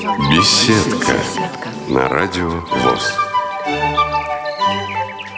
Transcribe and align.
Беседка 0.00 1.12
на 1.90 2.08
радио 2.08 2.48
ВОЗ. 2.48 3.12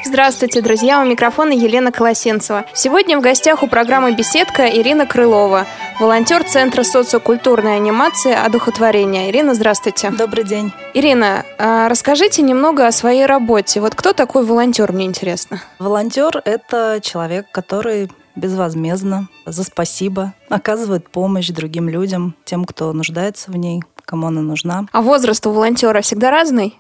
Здравствуйте, 0.05 0.61
друзья! 0.61 1.03
У 1.03 1.05
микрофона 1.05 1.51
Елена 1.51 1.91
Колосенцева. 1.91 2.67
Сегодня 2.73 3.19
в 3.19 3.23
гостях 3.23 3.65
у 3.65 3.67
программы 3.67 4.15
«Беседка» 4.15 4.69
Ирина 4.69 5.05
Крылова, 5.05 5.67
волонтер 5.99 6.45
Центра 6.45 6.85
социокультурной 6.85 7.75
анимации 7.75 8.33
«Одухотворение». 8.33 9.31
Ирина, 9.31 9.55
здравствуйте. 9.55 10.11
Добрый 10.11 10.45
день. 10.45 10.73
Ирина, 10.95 11.45
а 11.59 11.89
расскажите 11.89 12.43
немного 12.43 12.87
о 12.87 12.93
своей 12.93 13.27
работе. 13.27 13.81
Вот 13.81 13.97
кто 13.97 14.13
такой 14.13 14.45
волонтер, 14.45 14.93
мне 14.93 15.07
интересно? 15.07 15.61
Волонтер– 15.81 16.41
это 16.45 17.01
человек, 17.03 17.47
который 17.51 18.13
безвозмездно, 18.37 19.29
за 19.45 19.65
спасибо, 19.65 20.35
оказывает 20.49 21.11
помощь 21.11 21.49
другим 21.49 21.89
людям, 21.89 22.35
тем, 22.45 22.65
кто 22.65 22.93
нуждается 22.93 23.51
в 23.51 23.57
ней, 23.57 23.83
кому 24.13 24.27
она 24.27 24.43
нужна. 24.43 24.87
А 24.93 25.01
возраст 25.01 25.47
у 25.47 25.53
волонтера 25.53 26.03
всегда 26.03 26.31
разный? 26.31 26.79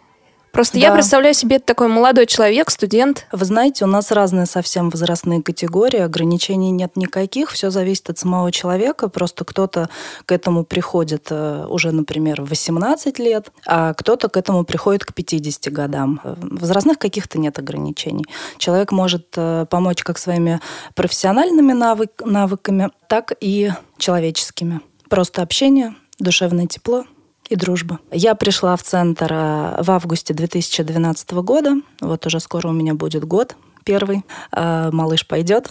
Просто 0.52 0.78
да. 0.78 0.88
я 0.88 0.92
представляю 0.92 1.32
себе 1.32 1.56
это 1.56 1.64
такой 1.64 1.88
молодой 1.88 2.26
человек, 2.26 2.68
студент. 2.68 3.26
Вы 3.32 3.46
знаете, 3.46 3.86
у 3.86 3.88
нас 3.88 4.10
разные 4.10 4.44
совсем 4.44 4.90
возрастные 4.90 5.42
категории, 5.42 6.00
ограничений 6.00 6.70
нет 6.72 6.94
никаких, 6.94 7.52
все 7.52 7.70
зависит 7.70 8.10
от 8.10 8.18
самого 8.18 8.52
человека. 8.52 9.08
Просто 9.08 9.46
кто-то 9.46 9.88
к 10.26 10.30
этому 10.30 10.64
приходит 10.64 11.28
э, 11.30 11.64
уже, 11.70 11.90
например, 11.90 12.42
в 12.42 12.50
18 12.50 13.18
лет, 13.18 13.50
а 13.66 13.94
кто-то 13.94 14.28
к 14.28 14.36
этому 14.36 14.64
приходит 14.64 15.06
к 15.06 15.14
50 15.14 15.72
годам. 15.72 16.20
Возрастных 16.22 16.98
каких-то 16.98 17.38
нет 17.38 17.58
ограничений. 17.58 18.26
Человек 18.58 18.92
может 18.92 19.28
э, 19.36 19.64
помочь 19.70 20.02
как 20.02 20.18
своими 20.18 20.60
профессиональными 20.94 21.72
навык, 21.72 22.20
навыками, 22.26 22.90
так 23.08 23.32
и 23.40 23.70
человеческими. 23.96 24.82
Просто 25.08 25.40
общение, 25.40 25.94
душевное 26.18 26.66
тепло– 26.66 27.06
и 27.52 27.56
дружба. 27.56 28.00
Я 28.10 28.34
пришла 28.34 28.76
в 28.76 28.82
центр 28.82 29.32
э, 29.32 29.82
в 29.82 29.90
августе 29.90 30.34
2012 30.34 31.30
года. 31.32 31.76
Вот 32.00 32.26
уже 32.26 32.40
скоро 32.40 32.68
у 32.68 32.72
меня 32.72 32.94
будет 32.94 33.24
год 33.24 33.56
первый. 33.84 34.24
Э, 34.52 34.90
малыш 34.92 35.26
пойдет. 35.26 35.70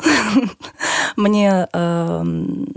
Мне 1.16 1.67
эм, 1.73 2.67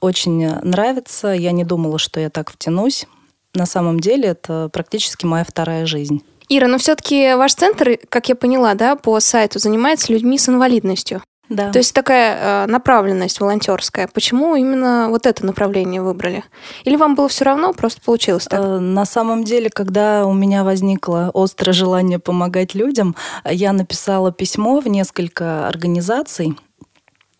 очень 0.00 0.46
нравится. 0.46 1.28
Я 1.28 1.52
не 1.52 1.64
думала, 1.64 1.98
что 1.98 2.20
я 2.20 2.30
так 2.30 2.50
втянусь. 2.50 3.06
На 3.54 3.66
самом 3.66 4.00
деле 4.00 4.28
это 4.28 4.68
практически 4.72 5.26
моя 5.26 5.44
вторая 5.44 5.86
жизнь. 5.86 6.22
Ира, 6.48 6.68
но 6.68 6.78
все-таки 6.78 7.34
ваш 7.34 7.54
центр, 7.54 7.98
как 8.08 8.28
я 8.28 8.34
поняла, 8.34 8.74
да, 8.74 8.96
по 8.96 9.18
сайту 9.20 9.58
занимается 9.58 10.12
людьми 10.12 10.38
с 10.38 10.48
инвалидностью. 10.48 11.22
Да. 11.48 11.70
То 11.70 11.78
есть 11.78 11.94
такая 11.94 12.64
э, 12.64 12.66
направленность 12.66 13.38
волонтерская. 13.40 14.08
Почему 14.08 14.56
именно 14.56 15.08
вот 15.10 15.26
это 15.26 15.44
направление 15.44 16.00
выбрали? 16.00 16.42
Или 16.84 16.96
вам 16.96 17.14
было 17.14 17.28
все 17.28 17.44
равно, 17.44 17.72
просто 17.72 18.00
получилось 18.00 18.46
так? 18.46 18.60
Э, 18.60 18.78
на 18.78 19.04
самом 19.04 19.44
деле, 19.44 19.68
когда 19.68 20.26
у 20.26 20.32
меня 20.32 20.64
возникло 20.64 21.30
острое 21.34 21.74
желание 21.74 22.18
помогать 22.18 22.74
людям, 22.74 23.14
я 23.44 23.72
написала 23.72 24.32
письмо 24.32 24.80
в 24.80 24.88
несколько 24.88 25.68
организаций, 25.68 26.56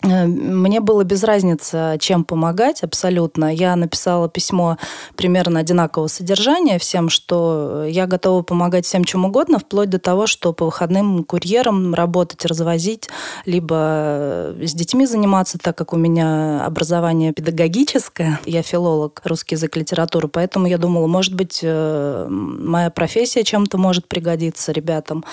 мне 0.04 0.80
было 0.80 1.02
без 1.04 1.24
разницы, 1.24 1.96
чем 1.98 2.24
помогать 2.24 2.82
абсолютно. 2.82 3.52
Я 3.54 3.74
написала 3.74 4.28
письмо 4.28 4.76
примерно 5.16 5.60
одинакового 5.60 6.08
содержания 6.08 6.78
всем, 6.78 7.08
что 7.08 7.84
я 7.86 8.06
готова 8.06 8.42
помогать 8.42 8.84
всем 8.84 9.04
чем 9.04 9.24
угодно, 9.24 9.58
вплоть 9.58 9.88
до 9.88 9.98
того, 9.98 10.26
что 10.26 10.52
по 10.52 10.66
выходным 10.66 11.24
курьером 11.24 11.94
работать, 11.94 12.44
развозить, 12.44 13.08
либо 13.46 14.54
с 14.60 14.74
детьми 14.74 15.06
заниматься, 15.06 15.58
так 15.58 15.76
как 15.76 15.92
у 15.92 15.96
меня 15.96 16.64
образование 16.66 17.32
педагогическое. 17.32 18.40
Я 18.44 18.62
филолог, 18.62 19.22
русский 19.24 19.54
язык, 19.54 19.76
литературу, 19.76 20.28
поэтому 20.28 20.66
я 20.66 20.76
думала, 20.76 21.06
может 21.06 21.34
быть, 21.34 21.60
э, 21.62 22.26
моя 22.28 22.90
профессия 22.90 23.42
чем-то 23.42 23.78
может 23.78 24.06
пригодиться 24.06 24.72
ребятам. 24.72 25.24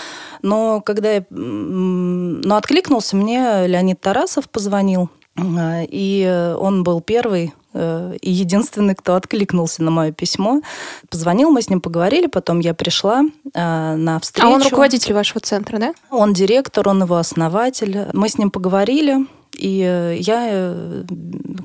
Но 0.42 0.82
когда 0.82 1.12
я... 1.12 1.26
Но 1.30 2.56
откликнулся 2.56 3.16
мне 3.16 3.68
Леонид 3.68 4.00
Тарасов, 4.00 4.50
позвонил, 4.62 5.10
э, 5.38 5.86
и 5.90 6.56
он 6.60 6.84
был 6.84 7.02
первый 7.02 7.54
э, 7.74 8.18
и 8.22 8.32
единственный, 8.32 8.94
кто 8.94 9.16
откликнулся 9.16 9.82
на 9.82 9.90
мое 9.90 10.12
письмо. 10.12 10.62
Позвонил, 11.10 11.50
мы 11.50 11.64
с 11.64 11.70
ним 11.70 11.82
поговорили, 11.82 12.28
потом 12.28 12.60
я 12.60 12.76
пришла 12.76 13.24
э, 13.54 13.96
на 13.96 14.20
встречу. 14.20 14.48
А 14.48 14.52
он 14.52 14.62
руководитель 14.62 15.14
вашего 15.14 15.40
центра, 15.40 15.80
да? 15.80 15.94
Он 16.12 16.34
директор, 16.34 16.88
он 16.88 17.02
его 17.02 17.16
основатель. 17.16 18.06
Мы 18.14 18.30
с 18.30 18.38
ним 18.38 18.52
поговорили, 18.52 19.26
и 19.58 20.18
я 20.20 20.76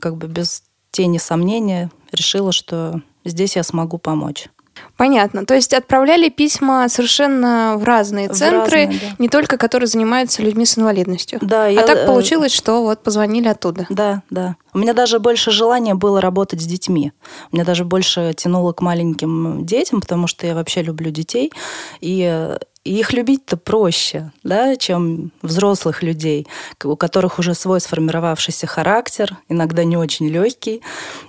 как 0.01 0.17
бы 0.17 0.27
без 0.27 0.63
тени 0.91 1.19
сомнения 1.19 1.91
решила, 2.13 2.53
что 2.53 3.03
здесь 3.25 3.57
я 3.57 3.63
смогу 3.63 3.99
помочь. 3.99 4.49
Понятно. 4.97 5.45
То 5.45 5.55
есть 5.55 5.75
отправляли 5.75 6.29
письма 6.29 6.89
совершенно 6.89 7.75
в 7.77 7.85
разные 7.85 8.29
центры, 8.29 8.87
в 8.87 8.91
разные, 8.91 9.01
да. 9.01 9.17
не 9.19 9.29
только 9.29 9.59
которые 9.59 9.89
занимаются 9.89 10.43
людьми 10.43 10.65
с 10.65 10.79
инвалидностью. 10.79 11.39
Да, 11.43 11.67
а 11.67 11.69
я... 11.69 11.83
так 11.83 11.99
э, 11.99 12.07
получилось, 12.07 12.53
что 12.53 12.83
вот 12.83 13.03
позвонили 13.03 13.49
оттуда. 13.49 13.87
Да, 13.91 14.23
да. 14.31 14.57
У 14.73 14.79
меня 14.79 14.95
даже 14.95 15.19
больше 15.19 15.51
желания 15.51 15.95
было 15.95 16.21
работать 16.21 16.63
с 16.63 16.65
детьми. 16.65 17.13
У 17.53 17.57
меня 17.57 17.65
даже 17.65 17.85
больше 17.85 18.33
тянуло 18.37 18.73
к 18.73 18.81
маленьким 18.81 19.67
детям, 19.67 20.01
потому 20.01 20.27
что 20.27 20.47
я 20.47 20.55
вообще 20.55 20.83
люблю 20.83 21.11
детей. 21.11 21.53
И 22.01 22.57
и 22.87 23.01
их 23.01 23.13
любить-то 23.13 23.57
проще, 23.57 24.31
да, 24.45 24.77
чем 24.77 25.33
взрослых 25.43 26.05
людей, 26.05 26.47
у 26.85 26.95
которых 26.95 27.41
уже 27.41 27.53
свой 27.53 27.81
сформировавшийся 27.81 28.69
характер, 28.69 29.37
иногда 29.49 29.83
не 29.83 29.97
очень 29.97 30.29
легкий, 30.29 30.83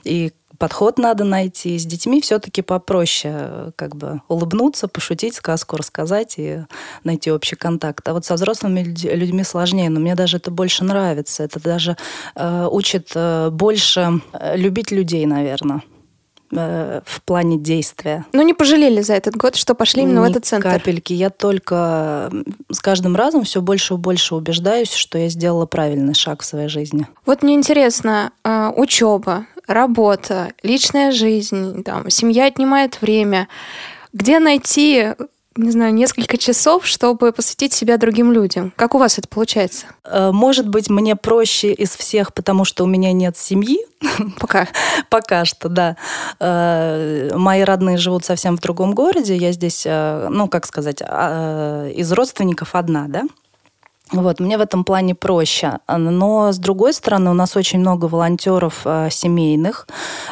и 0.04 0.34
подход 0.58 0.98
надо 0.98 1.24
найти. 1.24 1.78
С 1.78 1.86
детьми 1.86 2.22
все-таки 2.22 2.62
попроще 2.62 3.72
как 3.76 3.96
бы 3.96 4.22
улыбнуться, 4.28 4.88
пошутить, 4.88 5.36
сказку 5.36 5.78
рассказать 5.78 6.36
и 6.38 6.60
найти 7.04 7.32
общий 7.32 7.56
контакт. 7.56 8.08
А 8.08 8.14
вот 8.14 8.26
со 8.26 8.34
взрослыми 8.36 8.82
людьми 8.82 9.44
сложнее, 9.44 9.90
но 9.90 10.00
мне 10.00 10.16
даже 10.16 10.38
это 10.38 10.52
больше 10.52 10.84
нравится. 10.84 11.44
Это 11.44 11.60
даже 11.62 11.98
э, 12.36 12.68
учит 12.72 13.12
э, 13.16 13.50
больше 13.52 14.22
э, 14.34 14.58
любить 14.58 14.92
людей, 14.92 15.26
наверное 15.26 15.82
э, 16.52 17.02
в 17.06 17.22
плане 17.24 17.58
действия. 17.58 18.26
Ну, 18.34 18.42
не 18.42 18.54
пожалели 18.54 19.02
за 19.02 19.14
этот 19.14 19.36
год, 19.36 19.56
что 19.56 19.76
пошли 19.76 20.04
именно 20.04 20.20
Ни 20.20 20.28
в 20.28 20.32
этот 20.32 20.46
центр? 20.46 20.70
капельки. 20.70 21.14
Я 21.14 21.30
только 21.30 22.32
с 22.72 22.80
каждым 22.80 23.16
разом 23.16 23.44
все 23.44 23.62
больше 23.62 23.96
и 23.96 23.98
больше 23.98 24.36
убеждаюсь, 24.36 24.94
что 24.94 25.18
я 25.18 25.30
сделала 25.30 25.66
правильный 25.66 26.14
шаг 26.14 26.42
в 26.42 26.46
своей 26.46 26.70
жизни. 26.70 27.08
Вот 27.26 27.44
мне 27.44 27.54
интересно, 27.56 28.32
э, 28.44 28.72
учеба, 28.76 29.46
работа, 29.68 30.54
личная 30.64 31.12
жизнь, 31.12 31.84
там, 31.84 32.10
семья 32.10 32.46
отнимает 32.46 33.02
время. 33.02 33.48
Где 34.14 34.40
найти 34.40 35.14
не 35.58 35.72
знаю, 35.72 35.94
несколько 35.94 36.38
часов, 36.38 36.86
чтобы 36.86 37.32
посвятить 37.32 37.74
себя 37.74 37.98
другим 37.98 38.32
людям. 38.32 38.72
Как 38.76 38.96
у 38.96 38.98
вас 38.98 39.18
это 39.18 39.28
получается? 39.28 39.88
Э, 40.04 40.32
может 40.32 40.68
быть, 40.68 40.90
мне 40.90 41.16
проще 41.16 41.74
из 41.74 41.96
всех, 41.96 42.34
потому 42.34 42.64
что 42.64 42.84
у 42.84 42.88
меня 42.88 43.12
нет 43.12 43.38
семьи. 43.38 43.80
Пока. 44.40 44.68
Пока 45.10 45.46
что, 45.46 45.70
да. 45.70 45.98
Э, 46.40 47.32
мои 47.36 47.62
родные 47.62 47.98
живут 47.98 48.24
совсем 48.24 48.56
в 48.56 48.62
другом 48.62 48.94
городе. 48.94 49.36
Я 49.36 49.52
здесь, 49.52 49.84
э, 49.86 50.28
ну, 50.30 50.48
как 50.48 50.66
сказать, 50.66 51.02
а, 51.02 51.88
из 51.90 52.12
родственников 52.12 52.76
одна, 52.76 53.06
да. 53.08 53.24
Вот, 54.12 54.40
мне 54.40 54.58
в 54.58 54.62
этом 54.62 54.84
плане 54.84 55.16
проще. 55.16 55.80
Но, 55.88 56.52
с 56.52 56.58
другой 56.58 56.94
стороны, 56.94 57.30
у 57.32 57.34
нас 57.34 57.58
очень 57.58 57.80
много 57.80 58.06
волонтеров 58.06 58.82
э, 58.86 59.10
семейных. 59.12 59.88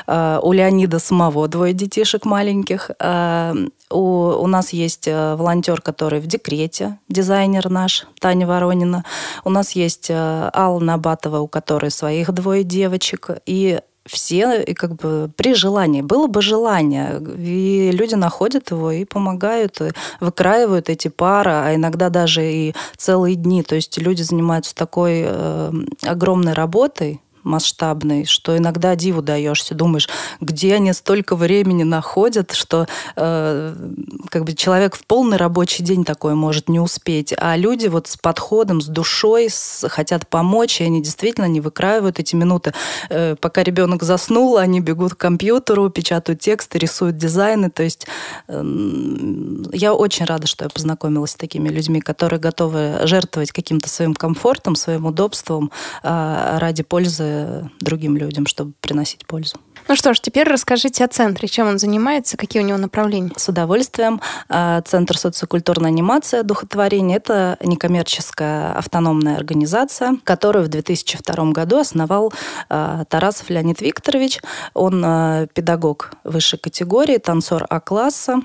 Э, 0.07 0.39
у 0.41 0.53
Леонида 0.53 0.99
самого 0.99 1.47
двое 1.47 1.73
детишек 1.73 2.25
маленьких. 2.25 2.91
Э, 2.99 3.53
у, 3.91 3.99
у 3.99 4.47
нас 4.47 4.71
есть 4.71 5.07
э, 5.07 5.35
волонтер, 5.35 5.81
который 5.81 6.19
в 6.19 6.27
декрете, 6.27 6.99
дизайнер 7.09 7.69
наш, 7.69 8.07
Таня 8.19 8.47
Воронина. 8.47 9.03
У 9.43 9.49
нас 9.49 9.71
есть 9.71 10.09
э, 10.09 10.49
Алла 10.53 10.79
Набатова, 10.79 11.39
у 11.39 11.47
которой 11.47 11.91
своих 11.91 12.31
двое 12.31 12.63
девочек. 12.63 13.29
И 13.45 13.79
все 14.05 14.61
и 14.61 14.73
как 14.73 14.95
бы 14.95 15.31
при 15.35 15.53
желании. 15.55 16.01
Было 16.01 16.27
бы 16.27 16.41
желание, 16.41 17.21
и 17.37 17.91
люди 17.91 18.15
находят 18.15 18.71
его 18.71 18.91
и 18.91 19.05
помогают, 19.05 19.81
и 19.81 19.91
выкраивают 20.19 20.89
эти 20.89 21.07
пары, 21.07 21.51
а 21.51 21.75
иногда 21.75 22.09
даже 22.09 22.45
и 22.45 22.75
целые 22.97 23.35
дни. 23.35 23.63
То 23.63 23.75
есть 23.75 23.97
люди 23.97 24.21
занимаются 24.21 24.75
такой 24.75 25.23
э, 25.25 25.71
огромной 26.03 26.53
работой, 26.53 27.21
масштабный, 27.45 28.25
что 28.25 28.57
иногда 28.57 28.95
диву 28.95 29.21
даешься, 29.21 29.75
думаешь, 29.75 30.09
где 30.41 30.75
они 30.75 30.91
столько 30.93 31.35
времени 31.35 31.83
находят, 31.83 32.51
что 32.51 32.87
э, 33.15 33.75
как 34.29 34.43
бы 34.43 34.53
человек 34.53 34.95
в 34.95 35.05
полный 35.05 35.37
рабочий 35.37 35.83
день 35.83 36.03
такой 36.03 36.33
может 36.33 36.67
не 36.67 36.79
успеть, 36.79 37.33
а 37.37 37.55
люди 37.55 37.87
вот 37.87 38.07
с 38.07 38.17
подходом, 38.17 38.81
с 38.81 38.87
душой 38.87 39.49
с, 39.49 39.87
хотят 39.87 40.27
помочь, 40.27 40.81
и 40.81 40.85
они 40.85 41.01
действительно 41.01 41.45
не 41.45 41.61
выкраивают 41.61 42.19
эти 42.19 42.35
минуты. 42.35 42.73
Э, 43.09 43.35
пока 43.39 43.63
ребенок 43.63 44.03
заснул, 44.03 44.57
они 44.57 44.79
бегут 44.79 45.13
к 45.13 45.17
компьютеру, 45.17 45.89
печатают 45.89 46.41
тексты, 46.41 46.79
рисуют 46.79 47.17
дизайны, 47.17 47.69
то 47.69 47.83
есть 47.83 48.07
э, 48.47 48.63
я 49.71 49.93
очень 49.93 50.25
рада, 50.25 50.47
что 50.47 50.65
я 50.65 50.69
познакомилась 50.69 51.31
с 51.31 51.35
такими 51.35 51.69
людьми, 51.69 52.01
которые 52.01 52.39
готовы 52.39 53.01
жертвовать 53.03 53.51
каким-то 53.51 53.87
своим 53.89 54.15
комфортом, 54.15 54.75
своим 54.75 55.05
удобством 55.05 55.71
э, 56.03 56.57
ради 56.57 56.83
пользы 56.83 57.34
другим 57.79 58.17
людям, 58.17 58.45
чтобы 58.45 58.73
приносить 58.81 59.25
пользу. 59.25 59.57
Ну 59.87 59.95
что 59.95 60.15
ж, 60.15 60.19
теперь 60.19 60.47
расскажите 60.47 61.05
о 61.05 61.07
центре, 61.07 61.47
чем 61.47 61.67
он 61.67 61.77
занимается, 61.77 62.37
какие 62.37 62.63
у 62.63 62.65
него 62.65 62.77
направления. 62.77 63.31
С 63.35 63.49
удовольствием. 63.49 64.19
А, 64.49 64.81
Центр 64.81 65.17
социокультурной 65.17 65.89
анимации 65.89 66.41
«Духотворение»— 66.41 67.17
это 67.23 67.57
некоммерческая 67.61 68.73
автономная 68.73 69.35
организация, 69.35 70.17
которую 70.23 70.65
в 70.65 70.69
2002 70.69 71.51
году 71.51 71.77
основал 71.77 72.33
а, 72.67 73.05
Тарасов 73.05 73.49
Леонид 73.51 73.79
Викторович. 73.81 74.41
Он 74.73 75.03
а, 75.05 75.47
педагог 75.53 76.13
высшей 76.23 76.57
категории, 76.57 77.17
танцор 77.17 77.67
А-класса, 77.69 78.41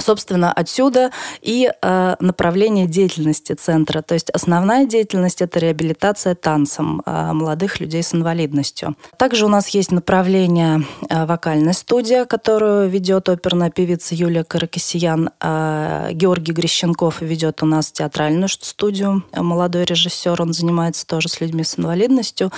Собственно, 0.00 0.50
отсюда 0.50 1.10
и 1.42 1.70
э, 1.70 2.16
направление 2.18 2.86
деятельности 2.86 3.52
центра. 3.52 4.00
То 4.00 4.14
есть 4.14 4.30
основная 4.30 4.86
деятельность– 4.86 5.40
это 5.42 5.58
реабилитация 5.58 6.34
танцем 6.34 7.02
э, 7.04 7.32
молодых 7.34 7.78
людей 7.78 8.02
с 8.02 8.14
инвалидностью. 8.14 8.96
Также 9.18 9.44
у 9.44 9.48
нас 9.48 9.68
есть 9.68 9.92
направление 9.92 10.84
э, 11.10 11.26
вокальная 11.26 11.74
студия, 11.74 12.24
которую 12.24 12.88
ведет 12.88 13.28
оперная 13.28 13.70
певица 13.70 14.14
Юлия 14.14 14.44
Каракисиян. 14.44 15.28
Э, 15.40 16.08
Георгий 16.12 16.52
Грищенков 16.52 17.20
ведет 17.20 17.62
у 17.62 17.66
нас 17.66 17.92
театральную 17.92 18.48
студию. 18.48 19.22
Молодой 19.36 19.84
режиссер, 19.84 20.40
он 20.40 20.54
занимается 20.54 21.06
тоже 21.06 21.28
с 21.28 21.38
людьми 21.42 21.64
с 21.64 21.78
инвалидностью. 21.78 22.50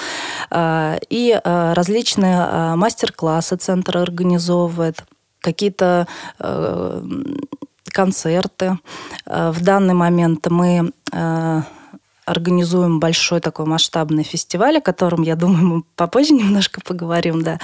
Э, 0.53 0.99
и 1.11 1.33
э, 1.33 1.73
различные 1.73 2.47
э, 2.49 2.75
мастер-классы 2.77 3.57
центр 3.57 3.99
организовывает 3.99 5.03
какие-то 5.44 6.06
э, 6.41 7.02
концерты. 7.93 8.79
Э, 9.26 9.50
в 9.50 9.62
данный 9.62 9.94
момент 9.94 10.46
мы 10.50 10.91
э, 11.12 11.62
организуем 12.25 13.00
большой 13.00 13.41
такой 13.41 13.67
масштабный 13.67 14.23
фестиваль, 14.23 14.79
о 14.79 14.81
котором, 14.81 15.23
я 15.23 15.37
думаю, 15.37 15.67
мы 15.67 15.82
попозже 15.97 16.35
немножко 16.35 16.81
поговорим, 16.81 17.43
да. 17.43 17.59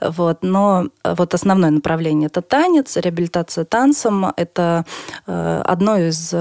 Вот. 0.00 0.38
Но 0.42 0.88
вот 1.04 1.34
основное 1.34 1.70
направление– 1.70 2.26
это 2.28 2.42
танец, 2.42 2.96
реабилитация 2.96 3.64
танцем. 3.64 4.26
Это 4.36 4.84
одно 5.26 5.96
из 5.96 6.34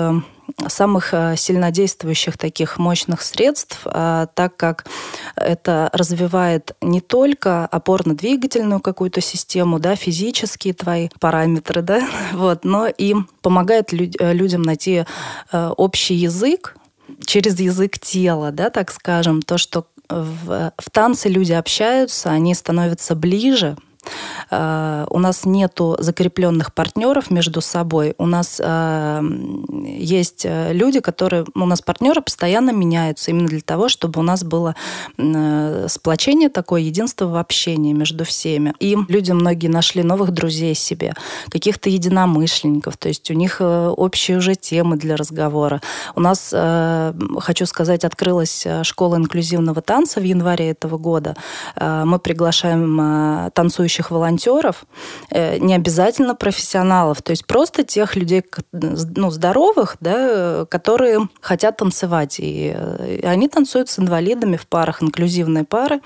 самых 0.67 1.13
э, 1.13 1.35
сильнодействующих 1.37 2.37
таких 2.37 2.77
мощных 2.77 3.21
средств, 3.21 3.81
а, 3.85 4.27
так 4.27 4.55
как 4.57 4.85
это 5.35 5.89
развивает 5.93 6.75
не 6.81 7.01
только 7.01 7.65
опорно-двигательную 7.65 8.79
какую-то 8.79 9.21
систему, 9.21 9.79
да, 9.79 9.95
физические 9.95 10.73
твои 10.73 11.09
параметры, 11.19 11.81
да, 11.81 12.07
вот, 12.33 12.65
но 12.65 12.87
и 12.87 13.15
помогает 13.41 13.93
э, 13.93 14.33
людям 14.33 14.61
найти 14.61 15.05
э, 15.51 15.67
общий 15.77 16.15
язык 16.15 16.75
через 17.25 17.59
язык 17.59 17.99
тела, 17.99 18.51
да, 18.51 18.69
так 18.69 18.91
скажем, 18.91 19.41
то, 19.41 19.57
что 19.57 19.87
в, 20.09 20.73
в 20.77 20.89
танце 20.91 21.29
люди 21.29 21.53
общаются, 21.53 22.29
они 22.29 22.53
становятся 22.53 23.15
ближе, 23.15 23.77
у 24.51 25.19
нас 25.19 25.45
нету 25.45 25.95
закрепленных 25.99 26.73
партнеров 26.73 27.31
между 27.31 27.61
собой. 27.61 28.13
У 28.17 28.25
нас 28.25 28.61
э, 28.63 29.21
есть 29.85 30.45
э, 30.45 30.73
люди, 30.73 30.99
которые... 30.99 31.45
У 31.55 31.65
нас 31.65 31.81
партнеры 31.81 32.21
постоянно 32.21 32.71
меняются 32.71 33.31
именно 33.31 33.47
для 33.47 33.61
того, 33.61 33.89
чтобы 33.89 34.19
у 34.19 34.23
нас 34.23 34.43
было 34.43 34.75
сплочение 35.87 36.49
такое, 36.49 36.81
единство 36.81 37.25
в 37.25 37.35
общении 37.35 37.93
между 37.93 38.25
всеми. 38.25 38.73
И 38.79 38.97
люди 39.07 39.31
многие 39.31 39.67
нашли 39.67 40.03
новых 40.03 40.31
друзей 40.31 40.75
себе, 40.75 41.13
каких-то 41.49 41.89
единомышленников, 41.89 42.97
то 42.97 43.07
есть 43.07 43.29
у 43.31 43.33
них 43.33 43.61
общие 43.61 44.37
уже 44.37 44.55
темы 44.55 44.97
для 44.97 45.15
разговора. 45.15 45.81
У 46.15 46.19
нас, 46.19 46.53
хочу 47.39 47.65
сказать, 47.65 48.03
открылась 48.03 48.65
школа 48.83 49.15
инклюзивного 49.15 49.81
танца 49.81 50.19
в 50.19 50.23
январе 50.23 50.71
этого 50.71 50.97
года. 50.97 51.35
Мы 51.79 52.19
приглашаем 52.19 53.51
танцующих 53.51 53.92
танцующих 53.93 54.11
волонтеров, 54.11 54.85
э, 55.31 55.57
не 55.59 55.75
обязательно 55.75 56.35
профессионалов, 56.35 57.21
то 57.21 57.31
есть 57.31 57.45
просто 57.45 57.83
тех 57.83 58.15
людей, 58.15 58.43
ну, 58.71 59.31
здоровых, 59.31 59.97
да, 59.99 60.65
которые 60.69 61.19
хотят 61.41 61.77
танцевать. 61.77 62.39
И 62.39 62.73
э, 62.75 63.19
они 63.23 63.47
танцуют 63.47 63.89
с 63.89 63.99
инвалидами 63.99 64.57
в 64.57 64.65
парах, 64.65 65.03
инклюзивные 65.03 65.63
пары. 65.63 66.01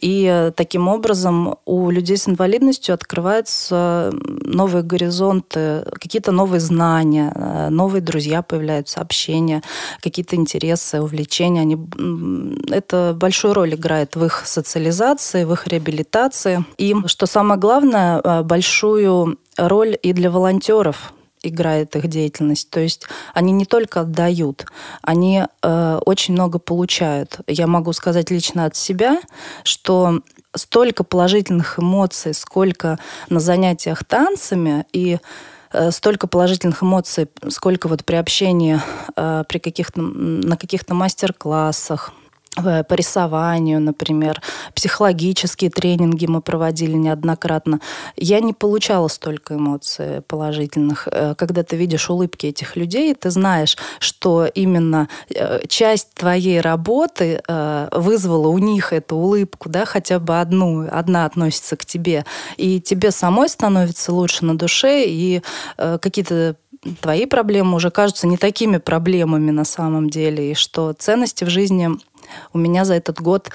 И 0.00 0.26
э, 0.30 0.52
таким 0.56 0.88
образом 0.88 1.56
у 1.66 1.90
людей 1.90 2.16
с 2.16 2.28
инвалидностью 2.28 2.94
открываются 2.94 4.10
новые 4.12 4.82
горизонты, 4.82 5.84
какие-то 6.00 6.32
новые 6.32 6.60
знания, 6.60 7.68
новые 7.70 8.00
друзья 8.00 8.42
появляются, 8.42 9.00
общение, 9.00 9.62
какие-то 10.02 10.36
интересы, 10.36 11.00
увлечения. 11.00 11.62
Они... 11.62 11.76
Это 12.70 13.14
большую 13.14 13.54
роль 13.54 13.74
играет 13.74 14.16
в 14.16 14.24
их 14.24 14.42
социализации, 14.46 15.44
в 15.44 15.52
их 15.52 15.66
реабилитации. 15.66 16.64
И 16.78 16.94
что 17.10 17.26
самое 17.26 17.60
главное, 17.60 18.20
э, 18.22 18.42
большую 18.42 19.38
роль 19.58 19.98
и 20.00 20.12
для 20.12 20.30
волонтеров 20.30 21.12
играет 21.42 21.96
их 21.96 22.06
деятельность. 22.06 22.70
То 22.70 22.80
есть 22.80 23.06
они 23.34 23.52
не 23.52 23.64
только 23.64 24.02
отдают, 24.02 24.66
они 25.02 25.42
э, 25.62 26.00
очень 26.06 26.34
много 26.34 26.58
получают. 26.58 27.40
Я 27.46 27.66
могу 27.66 27.92
сказать 27.92 28.30
лично 28.30 28.66
от 28.66 28.76
себя, 28.76 29.20
что 29.64 30.20
столько 30.54 31.02
положительных 31.02 31.80
эмоций, 31.80 32.32
сколько 32.32 32.98
на 33.28 33.40
занятиях 33.40 34.04
танцами 34.04 34.86
и 34.92 35.18
э, 35.72 35.90
столько 35.90 36.28
положительных 36.28 36.82
эмоций, 36.82 37.28
сколько 37.48 37.88
вот 37.88 38.04
при 38.04 38.16
общении 38.16 38.80
э, 39.16 39.44
при 39.48 39.58
каких-то, 39.58 40.00
на 40.00 40.56
каких-то 40.56 40.94
мастер-классах, 40.94 42.12
по 42.56 42.94
рисованию, 42.94 43.80
например, 43.80 44.42
психологические 44.74 45.70
тренинги 45.70 46.26
мы 46.26 46.42
проводили 46.42 46.94
неоднократно. 46.94 47.80
Я 48.16 48.40
не 48.40 48.52
получала 48.52 49.06
столько 49.06 49.54
эмоций 49.54 50.20
положительных. 50.22 51.06
Э, 51.10 51.34
когда 51.36 51.62
ты 51.62 51.76
видишь 51.76 52.10
улыбки 52.10 52.46
этих 52.46 52.74
людей, 52.74 53.14
ты 53.14 53.30
знаешь, 53.30 53.78
что 54.00 54.46
именно 54.46 55.08
э, 55.32 55.60
часть 55.68 56.12
твоей 56.14 56.60
работы 56.60 57.40
э, 57.46 57.88
вызвала 57.92 58.48
у 58.48 58.58
них 58.58 58.92
эту 58.92 59.16
улыбку, 59.16 59.68
да, 59.68 59.84
хотя 59.84 60.18
бы 60.18 60.40
одну, 60.40 60.88
одна 60.90 61.26
относится 61.26 61.76
к 61.76 61.84
тебе, 61.84 62.24
и 62.56 62.80
тебе 62.80 63.12
самой 63.12 63.48
становится 63.48 64.12
лучше 64.12 64.44
на 64.44 64.58
душе, 64.58 65.04
и 65.06 65.42
какие-то 65.76 66.56
твои 67.00 67.26
проблемы 67.26 67.76
уже 67.76 67.90
кажутся 67.90 68.26
не 68.26 68.36
такими 68.36 68.78
проблемами 68.78 69.50
на 69.50 69.64
самом 69.64 70.10
деле, 70.10 70.52
и 70.52 70.54
что 70.54 70.92
ценности 70.92 71.44
в 71.44 71.50
жизни 71.50 71.90
у 72.52 72.58
меня 72.58 72.84
за 72.84 72.94
этот 72.94 73.20
год 73.20 73.50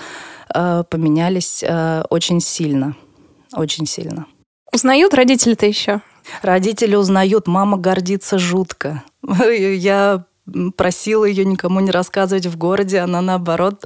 э, 0.54 0.83
поменялись 0.89 1.63
э, 1.63 2.04
очень 2.10 2.42
сильно. 2.42 2.95
Очень 3.54 3.86
сильно. 3.86 4.25
Узнают 4.74 5.13
родители-то 5.13 5.65
еще? 5.65 6.01
Родители 6.41 6.96
узнают, 6.96 7.48
мама 7.48 7.77
гордится 7.77 8.38
жутко. 8.38 9.03
Я 9.50 10.25
просила 10.77 11.25
ее 11.25 11.44
никому 11.44 11.79
не 11.79 11.91
рассказывать 11.91 12.46
в 12.46 12.58
городе, 12.58 13.00
она 13.00 13.22
наоборот 13.22 13.86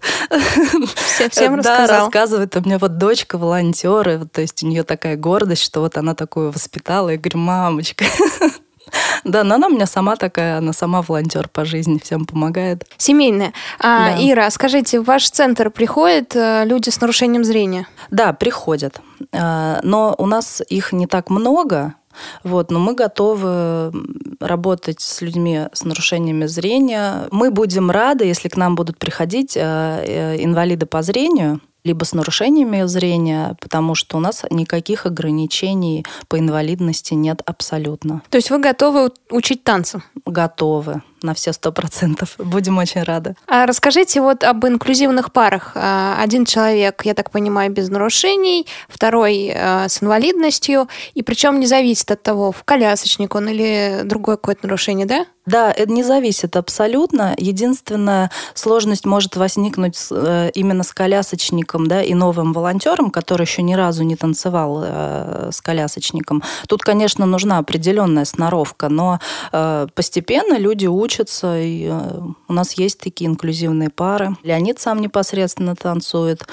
всем 1.29 1.61
да, 1.61 1.87
рассказывает. 1.87 2.55
У 2.55 2.61
меня 2.61 2.77
вот 2.77 2.97
дочка 2.97 3.37
волонтеры, 3.37 4.25
то 4.25 4.41
есть 4.41 4.63
у 4.63 4.67
нее 4.67 4.83
такая 4.83 5.15
гордость, 5.15 5.63
что 5.63 5.81
вот 5.81 5.97
она 5.97 6.15
такую 6.15 6.51
воспитала. 6.51 7.09
Я 7.09 7.17
говорю, 7.17 7.39
мамочка, 7.39 8.05
Да, 9.23 9.43
но 9.43 9.55
она 9.55 9.67
у 9.67 9.71
меня 9.71 9.85
сама 9.85 10.15
такая, 10.15 10.57
она 10.57 10.73
сама 10.73 11.01
волонтер 11.01 11.49
по 11.49 11.65
жизни, 11.65 11.99
всем 12.01 12.25
помогает. 12.25 12.85
Семейная. 12.97 13.53
А, 13.79 14.11
да. 14.11 14.31
Ира, 14.31 14.49
скажите, 14.49 15.01
в 15.01 15.05
ваш 15.05 15.29
центр 15.29 15.69
приходят 15.69 16.35
э, 16.35 16.63
люди 16.65 16.89
с 16.89 17.01
нарушением 17.01 17.43
зрения? 17.43 17.87
Да, 18.11 18.33
приходят. 18.33 19.01
Э, 19.33 19.79
но 19.83 20.15
у 20.17 20.25
нас 20.25 20.61
их 20.69 20.93
не 20.93 21.05
так 21.05 21.29
много, 21.29 21.95
вот, 22.43 22.71
но 22.71 22.79
мы 22.79 22.95
готовы 22.95 23.91
работать 24.39 25.01
с 25.01 25.21
людьми 25.21 25.67
с 25.73 25.83
нарушениями 25.83 26.45
зрения. 26.45 27.27
Мы 27.31 27.51
будем 27.51 27.91
рады, 27.91 28.25
если 28.25 28.49
к 28.49 28.57
нам 28.57 28.75
будут 28.75 28.97
приходить 28.97 29.55
э, 29.55 30.37
инвалиды 30.39 30.85
по 30.85 31.01
зрению, 31.01 31.61
либо 31.83 32.03
с 32.03 32.13
нарушениями 32.13 32.83
зрения, 32.83 33.55
потому 33.61 33.95
что 33.95 34.17
у 34.17 34.19
нас 34.19 34.45
никаких 34.49 35.05
ограничений 35.05 36.05
по 36.27 36.39
инвалидности 36.39 37.13
нет 37.13 37.41
абсолютно. 37.45 38.21
То 38.29 38.37
есть 38.37 38.49
вы 38.49 38.59
готовы 38.59 39.11
учить 39.29 39.63
танцам? 39.63 40.03
Готовы 40.25 41.01
на 41.23 41.33
все 41.33 41.53
сто 41.53 41.71
процентов. 41.71 42.35
Будем 42.37 42.77
очень 42.77 43.03
рады. 43.03 43.35
А 43.47 43.65
расскажите 43.65 44.21
вот 44.21 44.43
об 44.43 44.65
инклюзивных 44.65 45.31
парах. 45.31 45.71
А, 45.75 46.17
один 46.21 46.45
человек, 46.45 47.01
я 47.05 47.13
так 47.13 47.31
понимаю, 47.31 47.71
без 47.71 47.89
нарушений, 47.89 48.67
второй 48.87 49.51
а, 49.55 49.87
с 49.87 50.01
инвалидностью, 50.03 50.87
и 51.13 51.23
причем 51.23 51.59
не 51.59 51.67
зависит 51.67 52.11
от 52.11 52.23
того, 52.23 52.51
в 52.51 52.63
колясочник 52.63 53.35
он 53.35 53.49
или 53.49 54.01
другое 54.03 54.37
какое-то 54.37 54.67
нарушение, 54.67 55.05
да? 55.05 55.25
Да, 55.49 55.71
это 55.71 55.91
не 55.91 56.03
зависит 56.03 56.55
абсолютно. 56.55 57.33
Единственная 57.37 58.29
сложность 58.53 59.05
может 59.05 59.35
возникнуть 59.35 59.97
э, 60.11 60.51
именно 60.53 60.83
с 60.83 60.93
колясочником 60.93 61.87
да, 61.87 62.03
и 62.03 62.13
новым 62.13 62.53
волонтером, 62.53 63.09
который 63.09 63.43
еще 63.47 63.63
ни 63.63 63.73
разу 63.73 64.03
не 64.03 64.15
танцевал 64.15 64.83
э, 64.85 65.49
с 65.51 65.59
колясочником. 65.59 66.43
Тут, 66.67 66.83
конечно, 66.83 67.25
нужна 67.25 67.57
определенная 67.57 68.25
сноровка, 68.25 68.89
но 68.89 69.19
э, 69.51 69.87
постепенно 69.95 70.55
люди 70.55 70.85
учатся 70.85 71.08
учатся. 71.09 71.59
И 71.59 71.87
э, 71.89 72.19
у 72.47 72.53
нас 72.53 72.73
есть 72.73 72.99
такие 72.99 73.29
инклюзивные 73.29 73.89
пары. 73.89 74.35
Леонид 74.43 74.79
сам 74.79 75.01
непосредственно 75.01 75.75
танцует, 75.75 76.43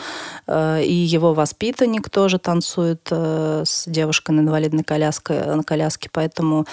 э, 0.46 0.82
и 0.82 0.92
его 0.92 1.34
воспитанник 1.34 2.08
тоже 2.08 2.38
танцует 2.38 3.06
с 3.10 3.84
девушкой 3.86 4.32
на 4.32 4.40
инвалидной 4.40 4.84
коляске, 4.84 5.42
на 5.44 5.62
коляске, 5.62 6.08
поэтому 6.10 6.66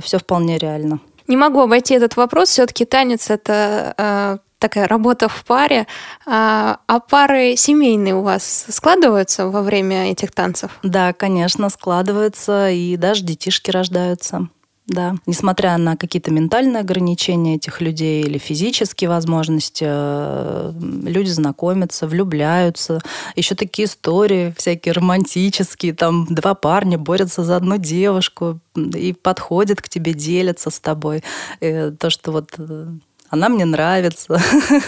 все 0.00 0.18
вполне 0.18 0.58
реально. 0.58 1.00
Не 1.28 1.36
могу 1.36 1.60
обойти 1.60 1.94
этот 1.94 2.16
вопрос. 2.16 2.50
Все-таки 2.50 2.84
танец 2.84 3.30
это 3.30 4.40
такая 4.58 4.88
работа 4.88 5.28
в 5.28 5.44
паре. 5.44 5.86
А, 6.26 6.78
а 6.86 7.00
пары 7.00 7.56
семейные 7.56 8.14
у 8.14 8.22
вас 8.22 8.66
складываются 8.68 9.48
во 9.48 9.62
время 9.62 10.10
этих 10.10 10.32
танцев? 10.32 10.70
Да, 10.82 11.12
конечно, 11.12 11.68
складываются, 11.68 12.70
и 12.70 12.96
даже 12.96 13.22
детишки 13.22 13.70
рождаются. 13.70 14.48
Да, 14.86 15.16
несмотря 15.26 15.76
на 15.78 15.96
какие-то 15.96 16.30
ментальные 16.30 16.80
ограничения 16.80 17.56
этих 17.56 17.80
людей 17.80 18.22
или 18.22 18.38
физические 18.38 19.10
возможности, 19.10 19.84
э, 19.86 20.72
люди 21.02 21.28
знакомятся, 21.28 22.06
влюбляются. 22.06 23.00
Еще 23.34 23.56
такие 23.56 23.88
истории 23.88 24.54
всякие 24.56 24.92
романтические, 24.92 25.92
там 25.92 26.26
два 26.30 26.54
парня 26.54 26.98
борются 26.98 27.42
за 27.42 27.56
одну 27.56 27.78
девушку 27.78 28.60
и 28.76 29.12
подходят 29.12 29.82
к 29.82 29.88
тебе, 29.88 30.14
делятся 30.14 30.70
с 30.70 30.78
тобой. 30.78 31.24
И 31.60 31.92
то, 31.98 32.08
что 32.08 32.30
вот 32.30 32.50
э, 32.58 32.86
она 33.28 33.48
мне 33.48 33.64
нравится. 33.64 34.40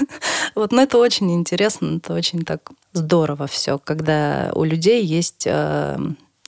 вот, 0.55 0.71
но 0.71 0.83
это 0.83 0.99
очень 0.99 1.35
интересно, 1.35 1.97
это 1.97 2.15
очень 2.15 2.45
так 2.45 2.71
здорово 2.93 3.49
все, 3.49 3.79
когда 3.79 4.53
у 4.55 4.63
людей 4.63 5.05
есть 5.05 5.43
э, 5.47 5.99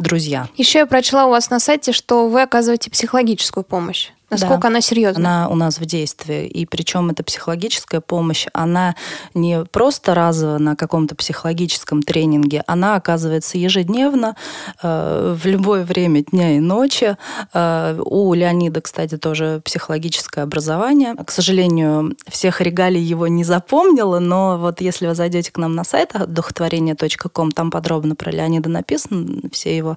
друзья. 0.00 0.48
Еще 0.56 0.80
я 0.80 0.86
прочла 0.86 1.26
у 1.26 1.30
вас 1.30 1.50
на 1.50 1.60
сайте, 1.60 1.92
что 1.92 2.28
вы 2.28 2.42
оказываете 2.42 2.90
психологическую 2.90 3.64
помощь. 3.64 4.10
Насколько 4.30 4.62
да, 4.62 4.68
она 4.68 4.80
серьезна? 4.80 5.20
Она 5.20 5.48
у 5.48 5.56
нас 5.56 5.78
в 5.78 5.84
действии. 5.84 6.46
И 6.46 6.64
причем 6.64 7.10
эта 7.10 7.24
психологическая 7.24 8.00
помощь, 8.00 8.46
она 8.52 8.94
не 9.34 9.64
просто 9.64 10.14
разово 10.14 10.58
на 10.58 10.76
каком-то 10.76 11.16
психологическом 11.16 12.02
тренинге, 12.02 12.62
она 12.66 12.94
оказывается 12.94 13.58
ежедневно, 13.58 14.36
э, 14.82 15.36
в 15.36 15.46
любое 15.46 15.84
время 15.84 16.22
дня 16.22 16.56
и 16.56 16.60
ночи. 16.60 17.16
Э, 17.52 18.00
у 18.04 18.32
Леонида, 18.32 18.80
кстати, 18.80 19.16
тоже 19.16 19.60
психологическое 19.64 20.42
образование. 20.42 21.14
К 21.14 21.30
сожалению, 21.30 22.16
всех 22.28 22.60
регалий 22.60 23.02
его 23.02 23.26
не 23.26 23.42
запомнила, 23.42 24.20
но 24.20 24.58
вот 24.58 24.80
если 24.80 25.08
вы 25.08 25.14
зайдете 25.14 25.50
к 25.50 25.58
нам 25.58 25.74
на 25.74 25.82
сайт 25.82 26.12
духотворение.ком, 26.26 27.50
там 27.50 27.70
подробно 27.72 28.14
про 28.14 28.30
Леонида 28.30 28.68
написано, 28.68 29.40
все 29.50 29.76
его 29.76 29.96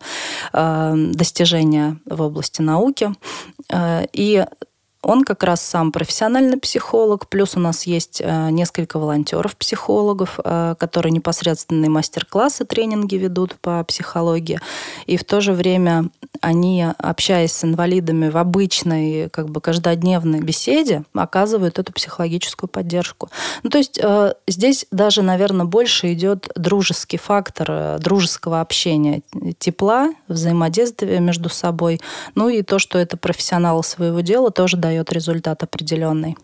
э, 0.53 0.93
достижения 1.13 1.97
в 2.05 2.21
области 2.21 2.61
науки. 2.61 3.13
И 4.13 4.22
и 4.23 4.45
он 5.03 5.23
как 5.23 5.43
раз 5.43 5.61
сам 5.61 5.91
профессиональный 5.91 6.57
психолог, 6.57 7.27
плюс 7.27 7.57
у 7.57 7.59
нас 7.59 7.83
есть 7.83 8.21
э, 8.23 8.49
несколько 8.49 8.97
волонтеров-психологов, 8.97 10.39
э, 10.43 10.75
которые 10.79 11.11
непосредственные 11.11 11.89
мастер-классы, 11.89 12.63
тренинги 12.63 13.15
ведут 13.15 13.55
по 13.61 13.83
психологии. 13.83 14.61
И 15.05 15.17
в 15.17 15.25
то 15.25 15.41
же 15.41 15.51
время 15.51 16.05
они, 16.41 16.85
общаясь 16.97 17.51
с 17.51 17.63
инвалидами 17.65 18.29
в 18.29 18.37
обычной, 18.37 19.29
как 19.29 19.49
бы 19.49 19.59
каждодневной 19.59 20.39
беседе, 20.39 21.03
оказывают 21.13 21.79
эту 21.79 21.91
психологическую 21.91 22.69
поддержку. 22.69 23.29
Ну, 23.63 23.69
то 23.69 23.77
есть 23.77 23.99
э, 24.01 24.33
здесь 24.47 24.85
даже, 24.89 25.21
наверное, 25.21 25.65
больше 25.65 26.13
идет 26.13 26.49
дружеский 26.55 27.17
фактор 27.17 27.99
дружеского 27.99 28.61
общения, 28.61 29.21
тепла, 29.59 30.11
взаимодействия 30.29 31.19
между 31.19 31.49
собой. 31.49 31.99
Ну 32.35 32.47
и 32.47 32.61
то, 32.61 32.79
что 32.79 32.97
это 32.97 33.17
профессионалы 33.17 33.83
своего 33.83 34.21
дела, 34.21 34.49
тоже 34.49 34.77
дает 34.77 34.92
дает 34.93 35.11
результат 35.11 35.63
определенный. 35.63 36.37